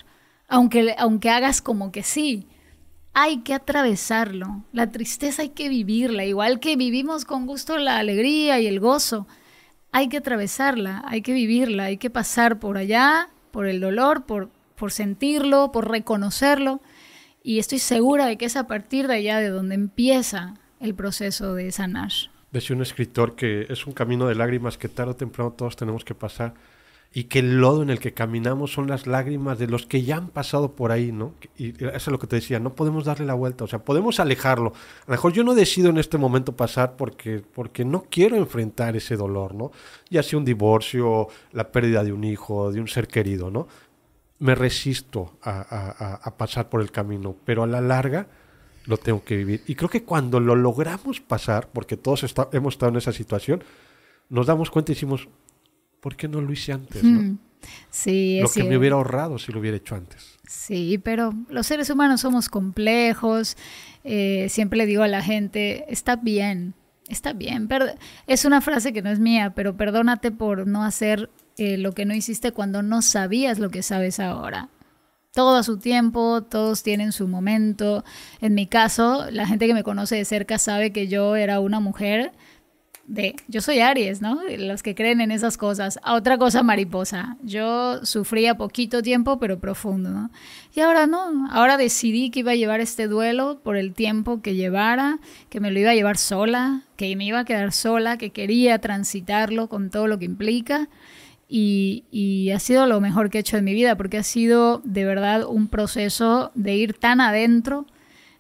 aunque, 0.49 0.95
aunque 0.99 1.31
hagas 1.31 1.63
como 1.63 1.93
que 1.93 2.03
sí. 2.03 2.49
Hay 3.15 3.43
que 3.43 3.53
atravesarlo. 3.53 4.65
La 4.73 4.91
tristeza 4.91 5.43
hay 5.43 5.51
que 5.51 5.69
vivirla, 5.69 6.25
igual 6.25 6.61
que 6.61 6.77
vivimos 6.77 7.25
con 7.25 7.47
gusto 7.47 7.79
la 7.79 7.99
alegría 7.99 8.59
y 8.59 8.67
el 8.67 8.81
gozo. 8.81 9.29
Hay 9.93 10.09
que 10.09 10.17
atravesarla, 10.17 11.05
hay 11.07 11.23
que 11.23 11.35
vivirla, 11.35 11.85
hay 11.85 11.99
que 11.99 12.11
pasar 12.11 12.59
por 12.59 12.79
allá, 12.79 13.29
por 13.51 13.67
el 13.67 13.81
dolor, 13.81 14.25
por, 14.25 14.49
por 14.83 14.91
sentirlo, 14.91 15.71
por 15.71 15.89
reconocerlo. 15.89 16.81
Y 17.41 17.61
estoy 17.61 17.79
segura 17.79 18.27
de 18.27 18.37
que 18.37 18.47
es 18.47 18.57
a 18.57 18.67
partir 18.67 19.07
de 19.07 19.15
allá 19.15 19.39
de 19.39 19.49
donde 19.49 19.77
empieza 19.77 20.55
el 20.81 20.93
proceso 20.97 21.55
de 21.55 21.71
sanar. 21.71 22.11
Decía 22.51 22.75
un 22.75 22.83
escritor 22.83 23.37
que 23.37 23.69
es 23.69 23.87
un 23.87 23.93
camino 23.93 24.27
de 24.27 24.35
lágrimas 24.35 24.79
que 24.79 24.89
tarde 24.89 25.13
o 25.13 25.15
temprano 25.15 25.53
todos 25.53 25.77
tenemos 25.77 26.05
que 26.05 26.17
pasar 26.17 26.55
y 27.15 27.25
que 27.25 27.41
el 27.41 27.61
lodo 27.61 27.83
en 27.83 27.91
el 27.91 28.01
que 28.01 28.13
caminamos 28.13 28.73
son 28.73 28.89
las 28.89 29.07
lágrimas 29.07 29.59
de 29.59 29.67
los 29.67 29.87
que 29.87 30.03
ya 30.03 30.17
han 30.17 30.29
pasado 30.29 30.73
por 30.73 30.93
ahí, 30.93 31.13
¿no? 31.13 31.35
Y 31.57 31.75
eso 31.85 31.93
es 31.95 32.09
lo 32.09 32.19
que 32.19 32.27
te 32.27 32.37
decía, 32.37 32.59
no 32.59 32.75
podemos 32.75 33.05
darle 33.05 33.27
la 33.27 33.35
vuelta, 33.35 33.65
o 33.65 33.69
sea, 33.69 33.85
podemos 33.85 34.19
alejarlo. 34.19 34.73
A 35.03 35.05
lo 35.07 35.11
mejor 35.13 35.33
yo 35.33 35.45
no 35.45 35.55
decido 35.55 35.91
en 35.91 35.99
este 35.99 36.17
momento 36.17 36.57
pasar 36.57 36.97
porque, 36.97 37.43
porque 37.55 37.85
no 37.85 38.05
quiero 38.11 38.37
enfrentar 38.37 38.97
ese 38.97 39.17
dolor, 39.17 39.55
¿no? 39.55 39.73
Ya 40.11 40.23
sea 40.23 40.39
un 40.39 40.45
divorcio, 40.45 41.29
la 41.53 41.71
pérdida 41.71 42.03
de 42.03 42.13
un 42.13 42.25
hijo, 42.25 42.73
de 42.73 42.81
un 42.81 42.89
ser 42.89 43.07
querido, 43.07 43.51
¿no? 43.51 43.69
Me 44.43 44.57
resisto 44.57 45.39
a, 45.45 46.35
pasar 46.37 46.69
por 46.69 46.83
el 46.83 46.91
camino, 46.91 47.37
pero 47.45 47.63
a 47.63 47.67
la 47.69 47.81
larga 47.81 48.27
lo 48.87 48.97
tengo 48.97 49.23
que 49.23 49.37
vivir. 49.37 49.63
Y 49.69 49.77
creo 49.77 49.89
que 49.89 50.03
cuando 50.03 50.41
lo 50.41 50.57
logramos 50.57 51.21
pasar, 51.21 51.69
porque 51.73 51.97
todos 51.97 52.25
hemos 52.51 52.75
estado 52.75 52.91
en 52.91 52.99
esa 52.99 53.13
situación, 53.13 53.63
nos 54.29 54.49
damos 54.49 54.69
cuenta 54.69 54.91
y 54.91 54.97
decimos, 54.97 55.29
¿por 56.01 56.17
qué 56.17 56.27
no 56.27 56.41
lo 56.41 56.53
hice 56.53 56.73
antes? 56.73 57.05
Hmm. 57.05 57.37
Sí, 57.91 58.41
lo 58.43 58.51
que 58.51 58.65
me 58.65 58.77
hubiera 58.77 58.97
ahorrado 58.97 59.39
si 59.39 59.53
lo 59.53 59.61
hubiera 59.61 59.77
hecho 59.77 59.95
antes. 59.95 60.37
Sí, 60.49 60.99
pero 60.99 61.33
los 61.49 61.69
seres 61.69 61.89
humanos 61.89 62.23
somos 62.23 62.49
complejos. 62.49 63.57
Eh, 64.03 64.49
siempre 64.51 64.77
le 64.77 64.87
digo 64.87 65.05
a 65.05 65.09
la 65.09 65.23
gente, 65.23 65.85
está 65.87 66.17
bien, 66.17 66.75
está 67.09 67.33
bien. 67.33 67.69
Es 68.27 68.45
una 68.45 68.61
frase 68.61 68.93
que 68.93 69.03
no 69.03 69.11
es 69.11 69.21
mía, 69.21 69.53
pero 69.55 69.77
perdónate 69.77 70.33
por 70.33 70.67
no 70.67 70.83
hacer 70.83 71.31
eh, 71.59 71.77
lo 71.77 71.93
que 71.93 72.05
no 72.05 72.15
hiciste 72.15 72.53
cuando 72.53 72.83
no 72.83 73.03
sabías 73.03 73.59
lo 73.59 73.71
que 73.71 73.83
sabes 73.83 74.21
ahora. 74.21 74.69
Todo 75.33 75.57
a 75.57 75.63
su 75.63 75.79
tiempo, 75.79 76.43
todos 76.43 76.83
tienen 76.83 77.13
su 77.13 77.27
momento. 77.27 78.05
En 78.41 78.55
mi 78.55 78.67
caso, 78.67 79.27
la 79.31 79.47
gente 79.47 79.67
que 79.67 79.75
me 79.75 79.83
conoce 79.83 80.17
de 80.17 80.25
cerca 80.25 80.59
sabe 80.59 80.93
que 80.93 81.09
yo 81.09 81.37
era 81.37 81.61
una 81.61 81.81
mujer 81.81 82.33
de, 83.07 83.35
yo 83.49 83.61
soy 83.61 83.81
Aries, 83.81 84.21
¿no? 84.21 84.41
Los 84.59 84.83
que 84.83 84.95
creen 84.95 85.21
en 85.21 85.31
esas 85.31 85.57
cosas. 85.57 85.99
A 86.03 86.15
otra 86.15 86.39
cosa 86.39 86.63
mariposa. 86.63 87.37
Yo 87.43 88.05
sufría 88.05 88.57
poquito 88.57 89.03
tiempo, 89.03 89.39
pero 89.39 89.59
profundo, 89.59 90.11
¿no? 90.11 90.31
Y 90.75 90.81
ahora 90.81 91.07
no, 91.07 91.49
ahora 91.51 91.77
decidí 91.77 92.31
que 92.31 92.41
iba 92.41 92.53
a 92.53 92.57
llevar 92.57 92.81
este 92.81 93.09
duelo 93.09 93.61
por 93.63 93.77
el 93.77 93.93
tiempo 93.93 94.41
que 94.41 94.55
llevara, 94.55 95.19
que 95.49 95.61
me 95.61 95.71
lo 95.71 95.79
iba 95.81 95.91
a 95.91 95.95
llevar 95.95 96.17
sola, 96.17 96.83
que 96.97 97.15
me 97.17 97.25
iba 97.25 97.41
a 97.41 97.45
quedar 97.45 97.73
sola, 97.73 98.17
que 98.17 98.31
quería 98.31 98.79
transitarlo 98.79 99.69
con 99.69 99.91
todo 99.91 100.07
lo 100.07 100.19
que 100.19 100.25
implica. 100.25 100.89
Y, 101.55 102.51
ha 102.51 102.59
sido 102.59 102.87
lo 102.87 102.99
mejor 103.03 103.29
que 103.29 103.37
he 103.37 103.41
hecho 103.43 103.59
en 103.59 103.65
mi 103.65 103.75
vida, 103.75 103.95
porque 103.95 104.17
ha 104.17 104.23
sido 104.23 104.81
de 104.85 105.05
verdad 105.05 105.45
un 105.47 105.69
proceso 105.69 106.51
de 106.55 106.77
ir 106.77 106.95
tan 106.95 107.21
adentro, 107.21 107.87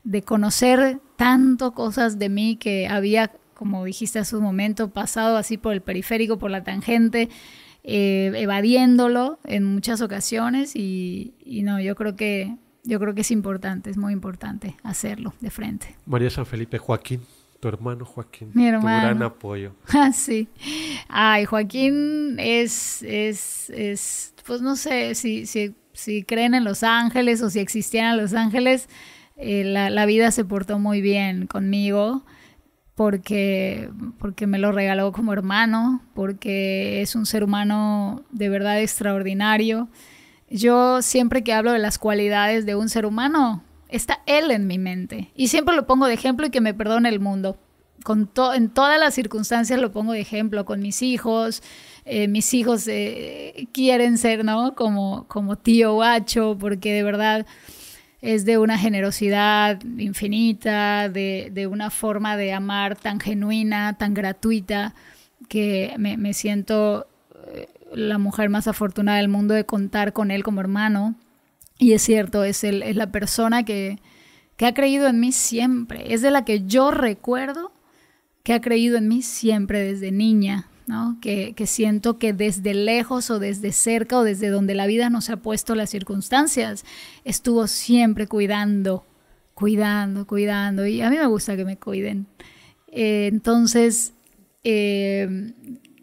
de 0.02 0.22
conocer 0.22 0.98
tanto 1.16 1.72
cosas 1.72 2.18
de 2.18 2.30
mí 2.30 2.56
que 2.56 2.88
había, 2.88 3.32
como 3.52 3.84
dijiste 3.84 4.18
hace 4.18 4.34
un 4.34 4.42
momento, 4.42 4.90
pasado 4.90 5.36
así 5.36 5.58
por 5.58 5.74
el 5.74 5.82
periférico, 5.82 6.38
por 6.38 6.50
la 6.50 6.64
tangente, 6.64 7.28
eh, 7.84 8.32
evadiéndolo 8.34 9.38
en 9.44 9.64
muchas 9.64 10.00
ocasiones 10.00 10.74
y, 10.74 11.34
y, 11.44 11.64
no, 11.64 11.80
yo 11.80 11.94
creo 11.94 12.16
que 12.16 12.56
yo 12.84 12.98
creo 12.98 13.14
que 13.14 13.20
es 13.20 13.30
importante, 13.30 13.90
es 13.90 13.96
muy 13.96 14.12
importante 14.12 14.74
hacerlo 14.82 15.34
de 15.40 15.50
frente. 15.50 15.94
María 16.06 16.30
San 16.30 16.46
Felipe 16.46 16.78
Joaquín 16.78 17.20
tu 17.62 17.68
hermano 17.68 18.04
Joaquín. 18.04 18.50
Mi 18.54 18.66
hermano. 18.66 18.98
Tu 18.98 19.06
gran 19.06 19.22
apoyo. 19.22 19.72
Ah, 19.94 20.10
sí. 20.12 20.48
Ay, 21.08 21.44
Joaquín 21.44 22.36
es, 22.40 23.04
es, 23.04 23.70
es 23.70 24.34
pues 24.44 24.60
no 24.60 24.74
sé 24.74 25.14
si, 25.14 25.46
si, 25.46 25.76
si 25.92 26.24
creen 26.24 26.54
en 26.54 26.64
los 26.64 26.82
ángeles 26.82 27.40
o 27.40 27.50
si 27.50 27.60
existieran 27.60 28.16
los 28.16 28.34
ángeles, 28.34 28.88
eh, 29.36 29.62
la, 29.62 29.90
la, 29.90 30.06
vida 30.06 30.32
se 30.32 30.44
portó 30.44 30.80
muy 30.80 31.00
bien 31.00 31.46
conmigo 31.46 32.24
porque, 32.96 33.88
porque 34.18 34.48
me 34.48 34.58
lo 34.58 34.72
regaló 34.72 35.12
como 35.12 35.32
hermano, 35.32 36.02
porque 36.14 37.00
es 37.00 37.14
un 37.14 37.26
ser 37.26 37.44
humano 37.44 38.24
de 38.32 38.48
verdad 38.48 38.80
extraordinario. 38.80 39.88
Yo 40.50 41.00
siempre 41.00 41.44
que 41.44 41.52
hablo 41.52 41.70
de 41.70 41.78
las 41.78 41.98
cualidades 41.98 42.66
de 42.66 42.74
un 42.74 42.88
ser 42.88 43.06
humano, 43.06 43.62
está 43.92 44.22
Él 44.26 44.50
en 44.50 44.66
mi 44.66 44.78
mente. 44.78 45.30
Y 45.36 45.48
siempre 45.48 45.76
lo 45.76 45.86
pongo 45.86 46.06
de 46.06 46.14
ejemplo 46.14 46.46
y 46.46 46.50
que 46.50 46.60
me 46.60 46.74
perdone 46.74 47.08
el 47.08 47.20
mundo. 47.20 47.56
Con 48.02 48.30
en 48.54 48.70
todas 48.70 48.98
las 48.98 49.14
circunstancias 49.14 49.80
lo 49.80 49.92
pongo 49.92 50.12
de 50.12 50.20
ejemplo, 50.20 50.64
con 50.64 50.80
mis 50.80 51.02
hijos. 51.02 51.62
Eh, 52.04 52.26
mis 52.26 52.52
hijos 52.52 52.88
eh, 52.88 53.68
quieren 53.72 54.18
ser, 54.18 54.44
¿no? 54.44 54.74
Como, 54.74 55.28
como 55.28 55.56
tío 55.56 55.94
guacho, 55.94 56.56
porque 56.58 56.92
de 56.92 57.02
verdad 57.04 57.46
es 58.22 58.44
de 58.44 58.58
una 58.58 58.78
generosidad 58.78 59.80
infinita, 59.98 61.08
de, 61.08 61.50
de 61.52 61.66
una 61.66 61.90
forma 61.90 62.36
de 62.36 62.52
amar 62.52 62.96
tan 62.96 63.20
genuina, 63.20 63.98
tan 63.98 64.14
gratuita, 64.14 64.94
que 65.48 65.94
me, 65.98 66.16
me 66.16 66.32
siento 66.32 67.06
eh, 67.52 67.68
la 67.92 68.18
mujer 68.18 68.48
más 68.48 68.68
afortunada 68.68 69.18
del 69.18 69.28
mundo 69.28 69.54
de 69.54 69.66
contar 69.66 70.12
con 70.12 70.30
él 70.30 70.42
como 70.42 70.60
hermano. 70.60 71.14
Y 71.82 71.94
es 71.94 72.02
cierto, 72.02 72.44
es, 72.44 72.62
el, 72.62 72.84
es 72.84 72.94
la 72.94 73.10
persona 73.10 73.64
que, 73.64 73.98
que 74.56 74.66
ha 74.66 74.72
creído 74.72 75.08
en 75.08 75.18
mí 75.18 75.32
siempre, 75.32 76.14
es 76.14 76.22
de 76.22 76.30
la 76.30 76.44
que 76.44 76.64
yo 76.64 76.92
recuerdo 76.92 77.72
que 78.44 78.52
ha 78.52 78.60
creído 78.60 78.98
en 78.98 79.08
mí 79.08 79.20
siempre 79.22 79.80
desde 79.80 80.12
niña, 80.12 80.68
¿no? 80.86 81.18
Que, 81.20 81.54
que, 81.54 81.66
siento 81.66 82.20
que 82.20 82.32
desde 82.32 82.72
lejos 82.72 83.30
o 83.30 83.40
desde 83.40 83.72
cerca 83.72 84.16
o 84.18 84.22
desde 84.22 84.48
donde 84.48 84.76
la 84.76 84.86
vida 84.86 85.10
nos 85.10 85.28
ha 85.28 85.38
puesto 85.38 85.74
las 85.74 85.90
circunstancias, 85.90 86.84
estuvo 87.24 87.66
siempre 87.66 88.28
cuidando, 88.28 89.04
cuidando, 89.54 90.24
cuidando. 90.24 90.86
Y 90.86 91.00
a 91.00 91.10
mí 91.10 91.16
me 91.16 91.26
gusta 91.26 91.56
que 91.56 91.64
me 91.64 91.78
cuiden. 91.78 92.28
Eh, 92.92 93.26
entonces, 93.26 94.12
eh, 94.62 95.52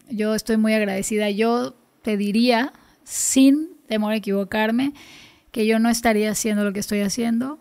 yo 0.09 0.35
estoy 0.35 0.57
muy 0.57 0.73
agradecida. 0.73 1.29
Yo 1.29 1.73
te 2.01 2.17
diría, 2.17 2.73
sin 3.05 3.69
temor 3.87 4.11
a 4.11 4.17
equivocarme, 4.17 4.93
que 5.51 5.65
yo 5.65 5.79
no 5.79 5.89
estaría 5.89 6.31
haciendo 6.31 6.63
lo 6.63 6.73
que 6.73 6.79
estoy 6.79 7.01
haciendo, 7.01 7.59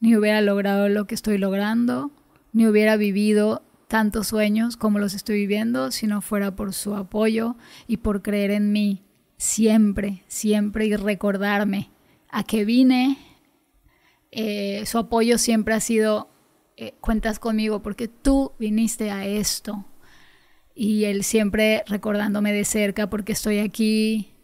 ni 0.00 0.16
hubiera 0.16 0.40
logrado 0.40 0.88
lo 0.88 1.06
que 1.06 1.14
estoy 1.14 1.38
logrando, 1.38 2.10
ni 2.52 2.66
hubiera 2.66 2.96
vivido 2.96 3.62
tantos 3.88 4.28
sueños 4.28 4.76
como 4.76 4.98
los 4.98 5.14
estoy 5.14 5.36
viviendo 5.40 5.90
si 5.90 6.06
no 6.06 6.20
fuera 6.20 6.54
por 6.54 6.72
su 6.72 6.94
apoyo 6.94 7.56
y 7.86 7.98
por 7.98 8.22
creer 8.22 8.52
en 8.52 8.72
mí 8.72 9.02
siempre, 9.36 10.22
siempre 10.28 10.86
y 10.86 10.94
recordarme 10.96 11.90
a 12.28 12.44
que 12.44 12.64
vine. 12.64 13.18
Eh, 14.30 14.84
su 14.86 14.98
apoyo 14.98 15.38
siempre 15.38 15.74
ha 15.74 15.80
sido, 15.80 16.30
eh, 16.76 16.94
cuentas 17.00 17.38
conmigo 17.38 17.82
porque 17.82 18.06
tú 18.06 18.52
viniste 18.58 19.10
a 19.10 19.26
esto. 19.26 19.84
Y 20.74 21.04
él 21.04 21.24
siempre 21.24 21.82
recordándome 21.86 22.52
de 22.52 22.64
cerca 22.64 23.10
porque 23.10 23.32
estoy 23.32 23.58
aquí 23.58 24.34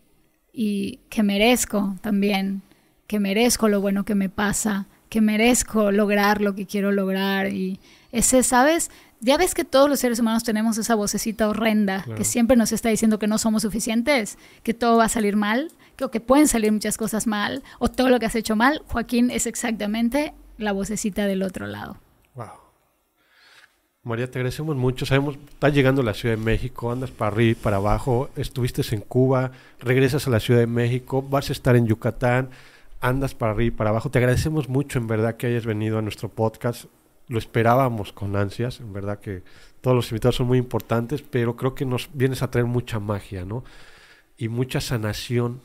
y 0.52 1.00
que 1.08 1.22
merezco 1.22 1.96
también, 2.00 2.62
que 3.06 3.20
merezco 3.20 3.68
lo 3.68 3.80
bueno 3.80 4.04
que 4.04 4.14
me 4.14 4.28
pasa, 4.28 4.86
que 5.08 5.20
merezco 5.20 5.92
lograr 5.92 6.40
lo 6.40 6.54
que 6.54 6.66
quiero 6.66 6.92
lograr. 6.92 7.52
Y 7.52 7.78
ese, 8.12 8.42
¿sabes? 8.42 8.90
Ya 9.20 9.36
ves 9.38 9.54
que 9.54 9.64
todos 9.64 9.88
los 9.88 10.00
seres 10.00 10.18
humanos 10.18 10.44
tenemos 10.44 10.76
esa 10.78 10.94
vocecita 10.94 11.48
horrenda 11.48 12.02
Claro. 12.02 12.18
que 12.18 12.24
siempre 12.24 12.56
nos 12.56 12.72
está 12.72 12.88
diciendo 12.90 13.18
que 13.18 13.26
no 13.26 13.38
somos 13.38 13.62
suficientes, 13.62 14.36
que 14.62 14.74
todo 14.74 14.98
va 14.98 15.04
a 15.04 15.08
salir 15.08 15.36
mal, 15.36 15.70
que, 15.96 16.04
o 16.04 16.10
que 16.10 16.20
pueden 16.20 16.48
salir 16.48 16.70
muchas 16.72 16.98
cosas 16.98 17.26
mal, 17.26 17.62
o 17.78 17.88
todo 17.88 18.10
lo 18.10 18.18
que 18.20 18.26
has 18.26 18.34
hecho 18.34 18.56
mal. 18.56 18.82
Joaquín 18.88 19.30
es 19.30 19.46
exactamente 19.46 20.34
la 20.58 20.72
vocecita 20.72 21.26
del 21.26 21.42
otro 21.42 21.66
lado. 21.66 21.96
Wow. 22.34 22.46
María, 24.02 24.30
te 24.30 24.38
agradecemos 24.38 24.76
mucho. 24.76 25.04
Sabemos, 25.06 25.36
estás 25.48 25.72
llegando 25.72 26.02
a 26.02 26.04
la 26.04 26.14
Ciudad 26.14 26.36
de 26.36 26.42
México, 26.42 26.92
andas 26.92 27.10
para 27.10 27.32
arriba 27.32 27.52
y 27.52 27.54
para 27.54 27.76
abajo, 27.76 28.30
estuviste 28.36 28.82
en 28.94 29.00
Cuba, 29.00 29.50
regresas 29.80 30.26
a 30.26 30.30
la 30.30 30.40
Ciudad 30.40 30.60
de 30.60 30.66
México, 30.68 31.22
vas 31.22 31.48
a 31.48 31.52
estar 31.52 31.74
en 31.74 31.86
Yucatán, 31.86 32.50
andas 33.00 33.34
para 33.34 33.52
arriba 33.52 33.68
y 33.74 33.76
para 33.76 33.90
abajo. 33.90 34.10
Te 34.10 34.18
agradecemos 34.18 34.68
mucho, 34.68 34.98
en 34.98 35.06
verdad, 35.06 35.36
que 35.36 35.46
hayas 35.46 35.66
venido 35.66 35.98
a 35.98 36.02
nuestro 36.02 36.28
podcast. 36.28 36.86
Lo 37.28 37.38
esperábamos 37.38 38.12
con 38.12 38.36
ansias, 38.36 38.80
en 38.80 38.92
verdad 38.92 39.18
que 39.18 39.42
todos 39.80 39.96
los 39.96 40.10
invitados 40.10 40.36
son 40.36 40.46
muy 40.46 40.58
importantes, 40.58 41.22
pero 41.22 41.56
creo 41.56 41.74
que 41.74 41.84
nos 41.84 42.08
vienes 42.12 42.42
a 42.42 42.50
traer 42.50 42.66
mucha 42.66 43.00
magia, 43.00 43.44
¿no? 43.44 43.64
Y 44.36 44.48
mucha 44.48 44.80
sanación 44.80 45.60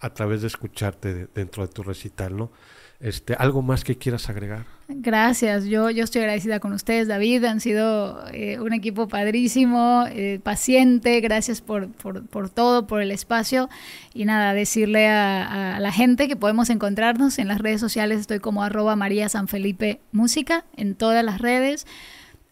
a 0.00 0.14
través 0.14 0.40
de 0.40 0.48
escucharte 0.48 1.14
de- 1.14 1.28
dentro 1.34 1.66
de 1.66 1.72
tu 1.72 1.82
recital, 1.82 2.36
¿no? 2.36 2.50
Este, 3.00 3.32
¿Algo 3.32 3.62
más 3.62 3.82
que 3.82 3.96
quieras 3.96 4.28
agregar? 4.28 4.66
Gracias, 4.88 5.64
yo, 5.64 5.88
yo 5.88 6.04
estoy 6.04 6.20
agradecida 6.20 6.60
con 6.60 6.74
ustedes, 6.74 7.08
David, 7.08 7.44
han 7.44 7.60
sido 7.60 8.22
eh, 8.32 8.60
un 8.60 8.74
equipo 8.74 9.08
padrísimo, 9.08 10.04
eh, 10.10 10.38
paciente, 10.42 11.18
gracias 11.20 11.62
por, 11.62 11.88
por, 11.88 12.26
por, 12.26 12.50
todo, 12.50 12.86
por 12.86 13.00
el 13.00 13.10
espacio 13.10 13.70
y 14.12 14.26
nada, 14.26 14.52
decirle 14.52 15.08
a, 15.08 15.78
la 15.80 15.92
gente 15.92 16.28
que 16.28 16.36
podemos 16.36 16.68
encontrarnos 16.68 17.38
en 17.38 17.48
las 17.48 17.60
redes 17.60 17.80
sociales, 17.80 18.20
estoy 18.20 18.38
como 18.38 18.62
arroba 18.62 18.96
María 18.96 19.30
San 19.30 19.48
Felipe 19.48 20.00
Música 20.12 20.66
en 20.76 20.94
todas 20.94 21.24
las 21.24 21.40
redes. 21.40 21.86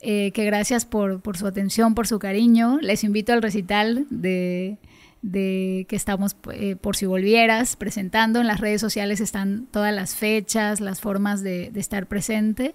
Eh, 0.00 0.30
que 0.30 0.44
gracias 0.44 0.86
por, 0.86 1.20
por, 1.20 1.36
su 1.36 1.44
atención, 1.44 1.96
por 1.96 2.06
su 2.06 2.20
cariño. 2.20 2.78
Les 2.80 3.02
invito 3.02 3.32
al 3.32 3.42
recital 3.42 4.06
de, 4.10 4.78
de 5.22 5.86
que 5.88 5.96
estamos, 5.96 6.36
eh, 6.52 6.76
por 6.76 6.96
si 6.96 7.06
volvieras, 7.06 7.76
presentando. 7.76 8.40
En 8.40 8.46
las 8.46 8.60
redes 8.60 8.80
sociales 8.80 9.20
están 9.20 9.66
todas 9.70 9.94
las 9.94 10.14
fechas, 10.14 10.80
las 10.80 11.00
formas 11.00 11.42
de, 11.42 11.72
estar 11.74 12.06
presente. 12.06 12.74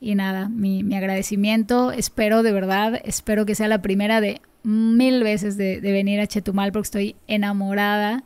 Y 0.00 0.14
nada, 0.14 0.48
mi, 0.48 0.82
mi, 0.82 0.96
agradecimiento. 0.96 1.92
Espero 1.92 2.42
de 2.42 2.52
verdad, 2.52 3.00
espero 3.04 3.46
que 3.46 3.54
sea 3.54 3.68
la 3.68 3.82
primera 3.82 4.20
de 4.20 4.40
mil 4.62 5.22
veces 5.22 5.56
de, 5.56 5.80
venir 5.80 6.20
a 6.20 6.26
Chetumal 6.26 6.72
porque 6.72 6.86
estoy 6.86 7.16
enamorada 7.26 8.24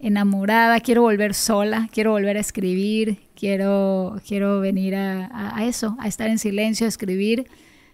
enamorada, 0.00 0.80
quiero 0.80 1.00
volver 1.00 1.32
sola, 1.32 1.88
quiero 1.90 2.10
volver 2.10 2.36
a 2.36 2.40
escribir, 2.40 3.20
quiero, 3.34 4.20
quiero 4.26 4.60
venir 4.60 4.94
a, 4.96 5.64
eso, 5.64 5.96
a 5.98 6.08
estar 6.08 6.28
en 6.28 6.38
silencio, 6.38 6.84
a 6.84 6.88
escribir 6.88 7.46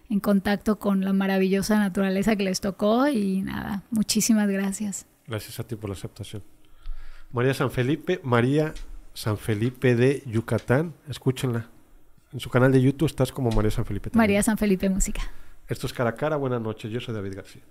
en 0.09 0.19
contacto 0.19 0.77
con 0.77 1.05
la 1.05 1.13
maravillosa 1.13 1.79
naturaleza 1.79 2.35
que 2.35 2.43
les 2.43 2.59
tocó 2.59 3.07
y 3.07 3.43
nada, 3.43 3.83
muchísimas 3.91 4.49
gracias. 4.49 5.05
Gracias 5.31 5.61
a 5.61 5.63
ti 5.63 5.77
por 5.77 5.89
la 5.89 5.93
aceptación. 5.93 6.43
María 7.31 7.53
San 7.53 7.71
Felipe, 7.71 8.19
María 8.21 8.73
San 9.13 9.37
Felipe 9.37 9.95
de 9.95 10.23
Yucatán, 10.25 10.93
escúchenla. 11.07 11.69
En 12.33 12.41
su 12.41 12.49
canal 12.49 12.73
de 12.73 12.81
YouTube 12.81 13.05
estás 13.05 13.31
como 13.31 13.49
María 13.49 13.71
San 13.71 13.85
Felipe. 13.85 14.09
También. 14.09 14.23
María 14.23 14.43
San 14.43 14.57
Felipe 14.57 14.89
Música. 14.89 15.21
Esto 15.69 15.87
es 15.87 15.93
Cara 15.93 16.09
a 16.09 16.15
Cara, 16.15 16.35
buenas 16.35 16.61
noches, 16.61 16.91
yo 16.91 16.99
soy 16.99 17.15
David 17.15 17.35
García. 17.37 17.61